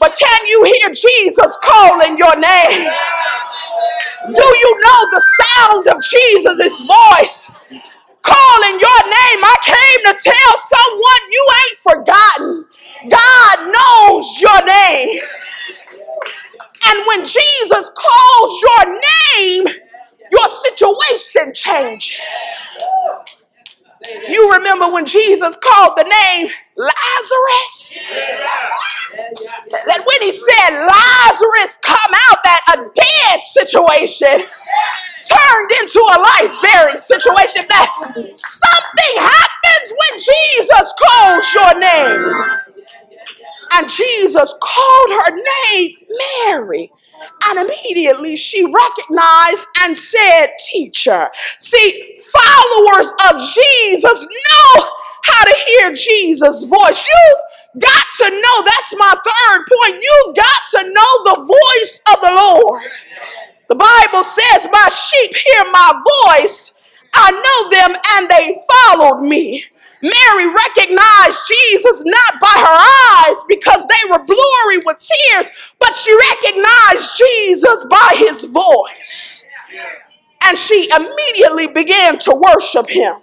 But 0.00 0.16
can 0.18 0.46
you 0.46 0.64
hear 0.64 0.90
Jesus 0.90 1.58
calling 1.62 2.18
your 2.18 2.36
name? 2.36 2.90
Do 4.34 4.44
you 4.44 4.78
know 4.80 5.00
the 5.10 5.24
sound 5.40 5.88
of 5.88 6.02
Jesus' 6.02 6.80
voice? 6.82 7.50
Calling 8.22 8.80
your 8.80 9.02
name. 9.04 9.40
I 9.44 9.56
came 9.64 10.14
to 10.14 10.24
tell 10.24 10.56
someone 10.56 11.22
you 11.30 11.48
ain't 11.62 11.78
forgotten. 11.78 12.66
God 13.10 13.72
knows 13.72 14.40
your 14.40 14.64
name. 14.66 15.20
And 16.86 17.06
when 17.08 17.24
Jesus 17.24 17.90
calls 17.94 18.62
your 18.62 19.00
name, 19.38 19.64
your 20.32 20.48
situation 20.48 21.54
changes. 21.54 22.78
You 24.28 24.52
remember 24.52 24.90
when 24.90 25.06
Jesus 25.06 25.56
called 25.56 25.96
the 25.96 26.04
name 26.04 26.48
Lazarus? 26.76 28.12
That 29.86 30.04
when 30.04 30.22
he 30.22 30.32
said 30.32 30.70
Lazarus 30.70 31.78
come 31.78 32.12
out, 32.30 32.38
that 32.44 32.60
a 32.76 32.90
dead 32.94 33.40
situation 33.40 34.46
turned 35.22 35.70
into 35.80 36.00
a 36.00 36.18
life 36.20 36.54
bearing 36.62 36.98
situation. 36.98 37.64
That 37.68 37.90
something 38.32 39.14
happens 39.16 39.92
when 39.98 40.18
Jesus 40.20 40.94
calls 41.02 41.54
your 41.54 41.80
name. 41.80 42.34
And 43.72 43.88
Jesus 43.88 44.54
called 44.60 45.10
her 45.10 45.36
name 45.36 45.90
Mary. 46.46 46.92
And 47.44 47.58
immediately 47.58 48.36
she 48.36 48.64
recognized 48.64 49.68
and 49.82 49.96
said, 49.96 50.48
Teacher. 50.70 51.28
See, 51.58 52.16
followers 52.32 53.12
of 53.30 53.40
Jesus 53.40 54.26
know 54.26 54.90
how 55.24 55.44
to 55.44 55.54
hear 55.68 55.92
Jesus' 55.92 56.64
voice. 56.64 57.06
You've 57.06 57.82
got 57.82 58.04
to 58.18 58.30
know, 58.30 58.62
that's 58.64 58.94
my 58.96 59.14
third 59.24 59.64
point. 59.66 60.02
You've 60.02 60.36
got 60.36 60.60
to 60.72 60.82
know 60.84 61.24
the 61.24 61.36
voice 61.46 62.02
of 62.14 62.20
the 62.20 62.32
Lord. 62.34 62.82
The 63.68 63.74
Bible 63.74 64.24
says, 64.24 64.68
My 64.72 64.88
sheep 64.88 65.36
hear 65.36 65.64
my 65.72 66.02
voice. 66.28 66.74
I 67.14 67.30
know 67.32 67.70
them 67.70 67.96
and 68.16 68.28
they 68.28 68.56
followed 68.70 69.22
me. 69.22 69.64
Mary 70.02 70.48
recognized 70.48 71.40
Jesus 71.48 72.02
not 72.04 72.40
by 72.40 72.54
her 72.56 73.30
eyes 73.30 73.44
because 73.48 73.86
they 73.86 74.10
were 74.10 74.24
blurry 74.24 74.78
with 74.84 74.98
tears, 74.98 75.74
but 75.78 75.96
she 75.96 76.16
recognized 76.16 77.16
Jesus 77.18 77.86
by 77.90 78.14
his 78.16 78.44
voice. 78.44 79.44
And 80.44 80.58
she 80.58 80.90
immediately 80.94 81.66
began 81.68 82.18
to 82.20 82.34
worship 82.34 82.88
him. 82.90 83.16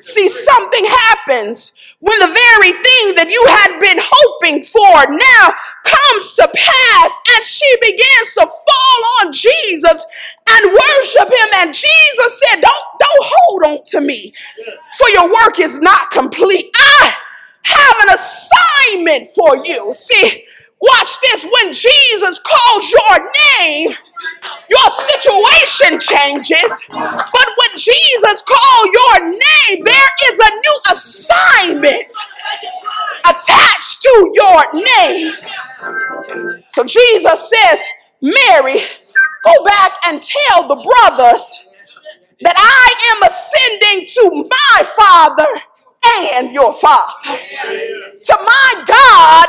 See, 0.00 0.28
something 0.28 0.84
happens 0.84 1.72
when 2.00 2.18
the 2.20 2.28
very 2.28 2.72
thing 2.72 3.04
that 3.16 3.28
you 3.30 3.42
had 3.48 3.80
been 3.80 3.98
hoping 4.00 4.62
for 4.62 5.10
now 5.10 5.52
comes 5.84 6.34
to 6.36 6.46
pass 6.54 7.20
and 7.36 7.46
she 7.46 7.70
begins 7.82 8.34
to 8.38 8.46
fall 8.46 9.00
on 9.22 9.32
Jesus 9.32 10.06
and 10.48 10.72
worship 10.72 11.28
him. 11.28 11.48
And 11.58 11.74
Jesus 11.74 12.42
said, 12.44 12.60
Don't, 12.60 12.86
don't 13.00 13.24
hold 13.26 13.62
on 13.64 13.84
to 13.88 14.00
me, 14.00 14.32
for 14.98 15.08
your 15.10 15.32
work 15.32 15.60
is 15.60 15.80
not 15.80 16.10
complete. 16.10 16.66
I 16.76 17.14
have 17.64 17.96
an 18.08 18.14
assignment 18.14 19.28
for 19.34 19.58
you. 19.66 19.92
See, 19.94 20.44
watch 20.80 21.20
this. 21.22 21.44
When 21.44 21.72
Jesus 21.72 22.40
calls 22.40 22.92
your 22.92 23.30
name, 23.60 23.90
your 24.70 24.90
situation 24.90 26.00
changes. 26.00 26.86
But 26.90 27.45
Jesus 27.76 28.42
calls 28.42 28.88
your 28.92 29.26
name, 29.26 29.84
there 29.84 30.08
is 30.30 30.38
a 30.38 30.50
new 30.50 30.80
assignment 30.90 32.12
attached 33.24 34.02
to 34.02 34.30
your 34.34 34.72
name. 34.72 35.32
So 36.68 36.84
Jesus 36.84 37.50
says, 37.50 37.82
Mary, 38.20 38.80
go 39.44 39.64
back 39.64 39.92
and 40.06 40.22
tell 40.22 40.66
the 40.66 40.76
brothers 40.76 41.66
that 42.42 42.56
I 42.56 43.14
am 43.14 43.22
ascending 43.22 44.06
to 44.06 44.48
my 44.50 44.84
Father 44.84 45.48
and 46.28 46.52
your 46.52 46.72
Father, 46.72 47.38
to 48.22 48.36
my 48.44 48.84
God 48.86 49.46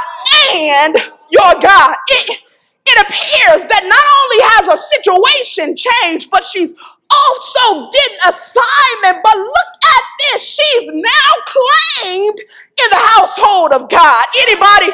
and 0.55 0.95
your 1.29 1.61
God. 1.61 1.95
It, 2.09 2.41
it 2.85 3.01
appears 3.05 3.65
that 3.69 3.83
not 3.83 4.05
only 4.23 4.43
has 4.55 4.67
her 4.69 4.77
situation 4.77 5.75
changed, 5.75 6.29
but 6.31 6.43
she's 6.43 6.73
also 7.09 7.91
getting 7.91 8.17
assignment. 8.27 9.23
But 9.23 9.37
look 9.37 9.71
at 9.83 10.03
this. 10.31 10.43
She's 10.43 10.91
now 10.93 11.31
claimed 11.45 12.39
in 12.39 12.89
the 12.89 13.01
household 13.15 13.73
of 13.73 13.89
God. 13.89 14.23
Anybody 14.41 14.91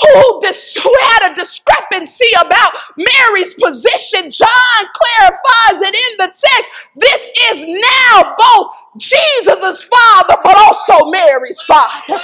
who, 0.00 0.40
dis- 0.42 0.76
who 0.76 0.94
had 1.00 1.32
a 1.32 1.34
discrepancy 1.34 2.30
about 2.40 2.72
Mary's 2.96 3.54
position, 3.54 4.30
John 4.30 4.82
clarifies 4.94 5.80
it 5.82 5.94
in 5.94 6.16
the 6.18 6.26
text. 6.26 6.90
This 6.96 7.30
is 7.50 7.66
now 7.66 8.34
both 8.36 8.76
Jesus' 8.98 9.84
father, 9.84 10.36
but 10.42 10.56
also 10.56 11.10
Mary's 11.10 11.62
father. 11.62 12.20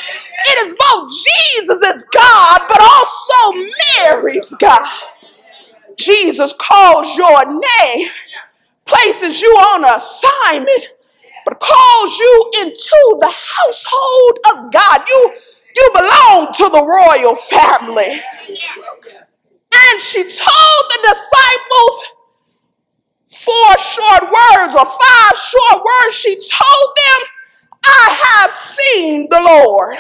It 0.47 0.67
is 0.67 0.75
both 0.79 1.11
Jesus' 1.11 2.05
God, 2.13 2.61
but 2.69 2.81
also 2.81 3.71
Mary's 3.99 4.55
God. 4.57 4.89
Jesus 5.97 6.53
calls 6.59 7.17
your 7.17 7.45
name, 7.47 8.09
places 8.85 9.41
you 9.41 9.51
on 9.51 9.85
assignment, 9.85 10.93
but 11.45 11.61
calls 11.61 12.19
you 12.19 12.51
into 12.61 13.17
the 13.21 13.33
household 13.33 14.39
of 14.51 14.73
God. 14.73 15.05
You, 15.09 15.33
you 15.77 15.91
belong 15.95 16.53
to 16.55 16.65
the 16.69 16.85
royal 16.85 17.35
family. 17.35 18.21
And 19.75 20.01
she 20.01 20.23
told 20.23 20.83
the 20.91 20.99
disciples 21.03 22.05
four 23.27 23.79
short 23.79 24.23
words 24.23 24.75
or 24.75 24.85
five 24.85 25.37
short 25.37 25.83
words. 25.85 26.15
She 26.15 26.35
told 26.35 26.97
them, 26.97 27.27
I 27.85 28.39
have 28.41 28.53
seen 28.53 29.29
the 29.29 29.41
Lord. 29.41 29.97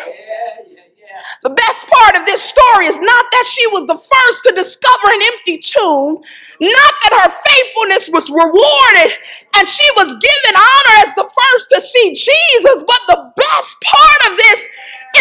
The 1.43 1.51
best 1.51 1.87
part 1.89 2.17
of 2.17 2.27
this 2.27 2.43
story 2.43 2.87
is 2.87 3.01
not 3.01 3.25
that 3.31 3.47
she 3.47 3.67
was 3.69 3.87
the 3.87 3.97
first 3.97 4.45
to 4.45 4.53
discover 4.53 5.09
an 5.13 5.23
empty 5.23 5.59
tomb, 5.59 6.21
not 6.61 6.93
that 7.03 7.15
her 7.23 7.31
faithfulness 7.31 8.11
was 8.13 8.31
rewarded 8.31 9.13
and 9.57 9.69
she 9.69 9.89
was 9.97 10.13
given 10.13 10.55
honor 10.55 10.97
as 11.03 11.15
the 11.15 11.29
first 11.29 11.69
to 11.71 11.81
see 11.81 12.15
Jesus, 12.15 12.85
but 12.87 13.01
the 13.09 13.33
best 13.37 13.77
part 13.83 14.33
of 14.33 14.37
this 14.37 14.61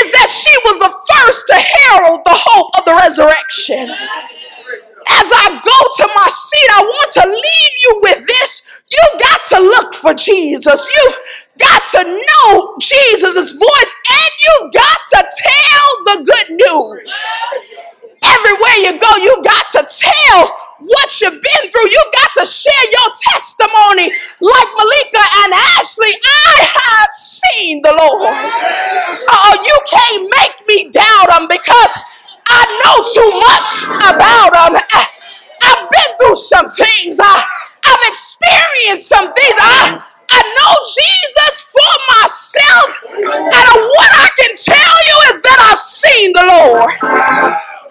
is 0.02 0.12
that 0.12 0.30
she 0.30 0.54
was 0.66 0.78
the 0.80 0.94
first 1.14 1.48
to 1.48 1.56
herald 1.56 2.22
the 2.26 2.38
hope 2.38 2.72
of 2.78 2.86
the 2.86 2.96
resurrection 2.96 3.92
as 5.12 5.28
I 5.28 5.60
go 5.60 5.78
to 5.98 6.06
my 6.16 6.30
seat, 6.30 6.70
I 6.72 6.82
want 6.82 7.10
to 7.20 7.26
leave 7.28 7.76
you 7.84 8.00
with 8.02 8.26
this. 8.26 8.84
You've 8.88 9.22
got 9.22 9.44
to 9.52 9.60
look 9.60 9.94
for 9.94 10.14
Jesus. 10.14 10.88
You've 10.88 11.18
got 11.60 11.86
to 11.96 12.04
know 12.04 12.76
Jesus' 12.80 13.52
voice, 13.52 13.94
and 14.10 14.32
you've 14.44 14.74
got 14.74 15.00
to 15.16 15.20
tell 15.20 15.88
the 16.08 16.18
good 16.24 16.48
news. 16.56 17.14
Everywhere 18.24 18.78
you 18.86 19.00
go, 19.00 19.12
you've 19.18 19.44
got 19.44 19.68
to 19.70 19.84
tell 19.84 20.56
what 20.80 21.22
you've 21.22 21.42
been 21.42 21.72
through. 21.72 21.90
You've 21.90 22.14
got 22.14 22.32
to 22.40 22.46
share 22.46 22.86
your 22.92 23.10
testimony 23.34 24.14
like 24.40 24.70
Malika 24.78 25.24
and 25.44 25.54
Ashley. 25.76 26.14
I 26.48 26.58
have 26.72 27.10
seen 27.14 27.82
the 27.82 27.92
Lord. 27.92 28.34
Oh, 29.32 29.54
you 29.66 29.78
can't 29.90 30.24
make 30.40 30.68
me 30.68 30.90
doubt 30.92 31.42
him 31.42 31.48
because 31.50 32.21
I 32.48 32.62
know 32.82 32.96
too 33.06 33.30
much 33.48 33.70
about 34.10 34.52
them. 34.54 34.82
I, 34.82 35.08
have 35.62 35.90
been 35.90 36.12
through 36.18 36.36
some 36.36 36.68
things. 36.70 37.20
I, 37.22 37.46
I've 37.86 38.06
experienced 38.08 39.08
some 39.08 39.32
things. 39.34 39.58
I, 39.62 40.02
I 40.32 40.42
know 40.42 40.74
Jesus 40.90 41.56
for 41.70 41.94
myself. 42.18 42.90
And 43.30 43.66
what 43.94 44.12
I 44.16 44.30
can 44.40 44.54
tell 44.56 44.96
you 45.08 45.18
is 45.30 45.42
that 45.42 45.60
I've 45.70 45.80
seen 45.80 46.32
the 46.34 46.46
Lord. 46.50 46.94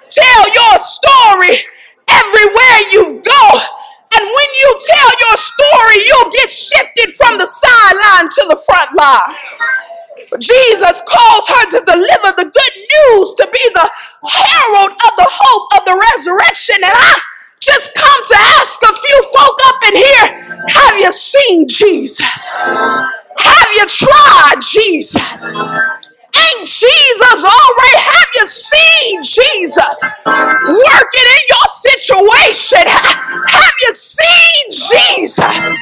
Tell 0.09 0.45
your 0.51 0.77
story 0.79 1.55
everywhere 2.09 2.79
you 2.91 3.23
go. 3.23 3.45
And 4.13 4.25
when 4.27 4.51
you 4.59 4.71
tell 4.91 5.11
your 5.23 5.37
story, 5.37 5.97
you'll 6.07 6.33
get 6.33 6.51
shifted 6.51 7.11
from 7.15 7.39
the 7.39 7.47
sideline 7.47 8.29
to 8.29 8.43
the 8.51 8.59
front 8.67 8.91
line. 8.97 9.37
Jesus 10.39 11.03
calls 11.09 11.49
her 11.49 11.65
to 11.71 11.81
deliver 11.87 12.31
the 12.37 12.51
good 12.53 12.75
news, 12.77 13.35
to 13.35 13.49
be 13.53 13.65
the 13.75 13.91
herald 14.29 14.93
of 14.93 15.13
the 15.17 15.29
hope 15.29 15.67
of 15.79 15.85
the 15.85 15.97
resurrection. 16.15 16.77
And 16.77 16.95
I 16.95 17.21
just 17.61 17.95
come 17.95 18.25
to 18.29 18.37
ask 18.61 18.81
a 18.83 18.95
few 18.95 19.23
folk 19.35 19.59
up 19.67 19.83
in 19.89 19.97
here 19.97 20.29
have 20.69 20.99
you 21.01 21.13
seen 21.13 21.69
Jesus? 21.69 22.63
Have 22.63 23.69
you 23.75 23.87
tried 23.87 24.61
Jesus? 24.63 25.63
Jesus 26.65 27.45
already? 27.45 27.99
Have 27.99 28.31
you 28.37 28.47
seen 28.47 29.23
Jesus 29.23 29.99
working 30.27 31.27
in 31.37 31.43
your 31.49 31.67
situation? 31.69 32.85
Have 32.87 33.75
you 33.83 33.93
seen 33.93 34.65
Jesus 34.71 35.79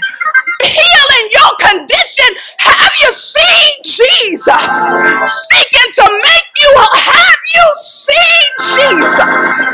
healing 0.63 1.27
your 1.33 1.53
condition? 1.61 2.31
Have 2.61 2.93
you 3.01 3.13
seen 3.13 3.73
Jesus 3.85 4.73
seeking 5.27 5.91
to 5.99 6.07
make 6.25 6.51
you? 6.61 6.73
Have 6.95 7.43
you 7.55 7.67
seen 7.77 8.49
Jesus? 8.77 9.67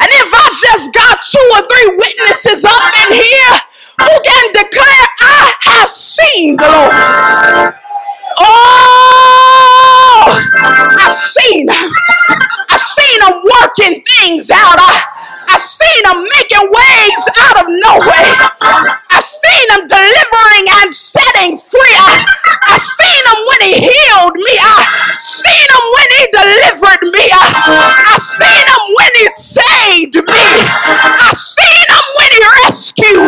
And 0.00 0.10
if 0.10 0.30
I 0.34 0.46
just 0.60 0.92
got 0.94 1.20
two 1.22 1.46
or 1.54 1.62
three 1.68 1.96
witnesses 1.96 2.64
up 2.64 2.82
in 3.06 3.16
here 3.16 3.56
who 4.00 4.14
can 4.24 4.52
declare, 4.52 5.06
I 5.20 5.54
have 5.62 5.90
seen 5.90 6.56
the 6.56 6.66
Lord. 6.66 7.74
Oh, 8.38 9.71
I've 10.32 11.14
seen 11.14 11.68
I've 12.72 12.80
seen 12.80 13.18
them 13.20 13.36
working 13.44 14.00
things 14.00 14.50
out. 14.50 14.80
I, 14.80 14.96
I've 15.52 15.60
seen 15.60 16.00
them 16.08 16.24
making 16.24 16.64
ways 16.72 17.22
out 17.36 17.56
of 17.60 17.66
nowhere. 17.68 18.32
I've 19.12 19.28
seen 19.28 19.64
them 19.76 19.84
delivering 19.84 20.66
and 20.80 20.88
setting 20.88 21.52
free. 21.60 21.96
I, 22.00 22.24
I've 22.72 22.80
seen 22.80 23.22
him 23.28 23.40
when 23.44 23.60
he 23.68 23.74
healed 23.84 24.36
me. 24.40 24.54
I've 24.56 25.20
seen 25.20 25.68
him 25.68 25.84
when 25.92 26.08
he 26.16 26.22
delivered 26.32 27.02
me. 27.12 27.24
I, 27.28 27.44
I've 28.08 28.24
seen 28.24 28.64
him 28.64 28.84
when 28.96 29.12
he 29.20 29.26
saved 29.28 30.16
me. 30.16 30.48
I've 31.20 31.36
seen 31.36 31.86
him 31.92 32.06
when 32.16 32.30
he 32.32 32.40
rescued 32.64 33.21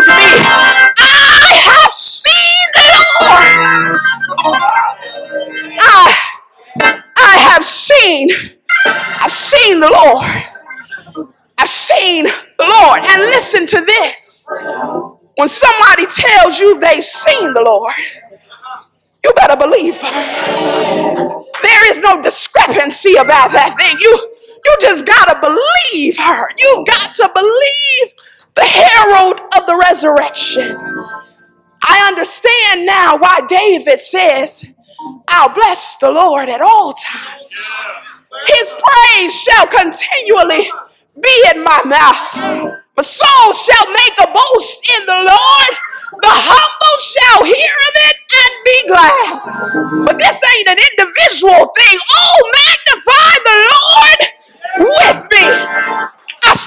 When 15.44 15.50
somebody 15.50 16.06
tells 16.06 16.58
you 16.58 16.80
they've 16.80 17.04
seen 17.04 17.52
the 17.52 17.60
Lord, 17.60 17.92
you 19.22 19.30
better 19.34 19.58
believe. 19.58 20.00
There 20.00 21.90
is 21.90 22.00
no 22.00 22.22
discrepancy 22.22 23.16
about 23.16 23.52
that 23.52 23.76
thing. 23.76 23.94
You, 24.00 24.34
you 24.64 24.76
just 24.80 25.04
gotta 25.04 25.38
believe 25.42 26.16
her. 26.16 26.48
You've 26.56 26.86
got 26.86 27.12
to 27.16 27.30
believe 27.34 28.14
the 28.54 28.64
herald 28.64 29.40
of 29.58 29.66
the 29.66 29.76
resurrection. 29.76 30.78
I 31.82 32.06
understand 32.08 32.86
now 32.86 33.18
why 33.18 33.40
David 33.46 33.98
says, 33.98 34.64
I'll 35.28 35.52
bless 35.52 35.98
the 35.98 36.10
Lord 36.10 36.48
at 36.48 36.62
all 36.62 36.94
times. 36.94 37.78
His 38.46 38.72
praise 38.72 39.42
shall 39.42 39.66
continually 39.66 40.70
be 41.20 41.44
in 41.54 41.62
my 41.62 41.82
mouth. 41.84 42.83
My 42.96 43.02
soul 43.02 43.52
shall 43.52 43.90
make 43.90 44.16
a 44.22 44.28
boast 44.32 44.90
in 44.98 45.06
the 45.06 45.20
Lord. 45.26 45.72
The 46.22 46.30
humble 46.30 46.98
shall 47.02 47.44
hear 47.44 47.74
of 47.88 47.94
it 48.08 48.16
and 48.40 48.52
be 48.64 48.78
glad. 48.88 50.06
But 50.06 50.18
this 50.18 50.38
ain't 50.44 50.68
an 50.68 50.78
individual 50.78 51.74
thing. 51.74 51.98
Oh, 51.98 52.50
magnify 52.54 53.30
the 53.44 53.58
Lord 53.74 54.20
with 54.78 55.20
me. 55.34 55.46
this 56.44 56.62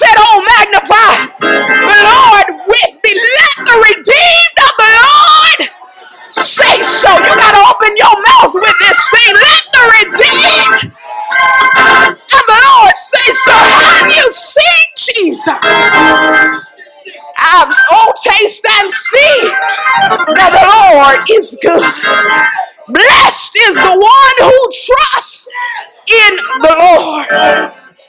and 18.88 18.94
see 18.94 19.40
that 20.40 20.52
the 20.56 20.64
Lord 20.64 21.20
is 21.30 21.58
good. 21.62 21.84
Blessed 22.88 23.56
is 23.68 23.76
the 23.76 23.92
one 23.92 24.36
who 24.48 24.58
trusts 24.72 25.52
in 26.08 26.36
the 26.64 26.72
Lord. 26.80 27.28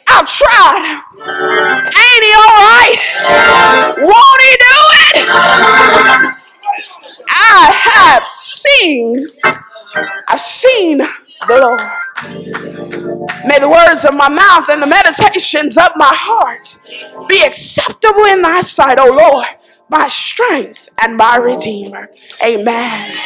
I've 0.06 0.28
tried. 0.30 1.02
Ain't 1.82 2.24
he 2.24 2.32
all 2.38 2.54
right? 2.62 2.94
Won't 3.98 4.40
he 4.46 4.54
do 4.54 4.78
it? 5.02 5.16
I 7.28 7.74
have 7.90 8.24
seen, 8.24 9.26
I've 10.28 10.40
seen 10.40 10.98
the 10.98 11.58
Lord. 11.58 11.80
May 13.46 13.58
the 13.58 13.68
words 13.68 14.04
of 14.04 14.14
my 14.14 14.28
mouth 14.28 14.68
and 14.68 14.82
the 14.82 14.86
meditations 14.86 15.76
of 15.76 15.90
my 15.96 16.12
heart 16.12 16.78
be 17.28 17.42
acceptable 17.44 18.24
in 18.24 18.42
thy 18.42 18.60
sight, 18.60 18.98
O 18.98 19.06
Lord, 19.06 19.46
my 19.88 20.08
strength 20.08 20.88
and 21.00 21.16
my 21.16 21.36
redeemer. 21.36 22.10
Amen. 22.44 23.16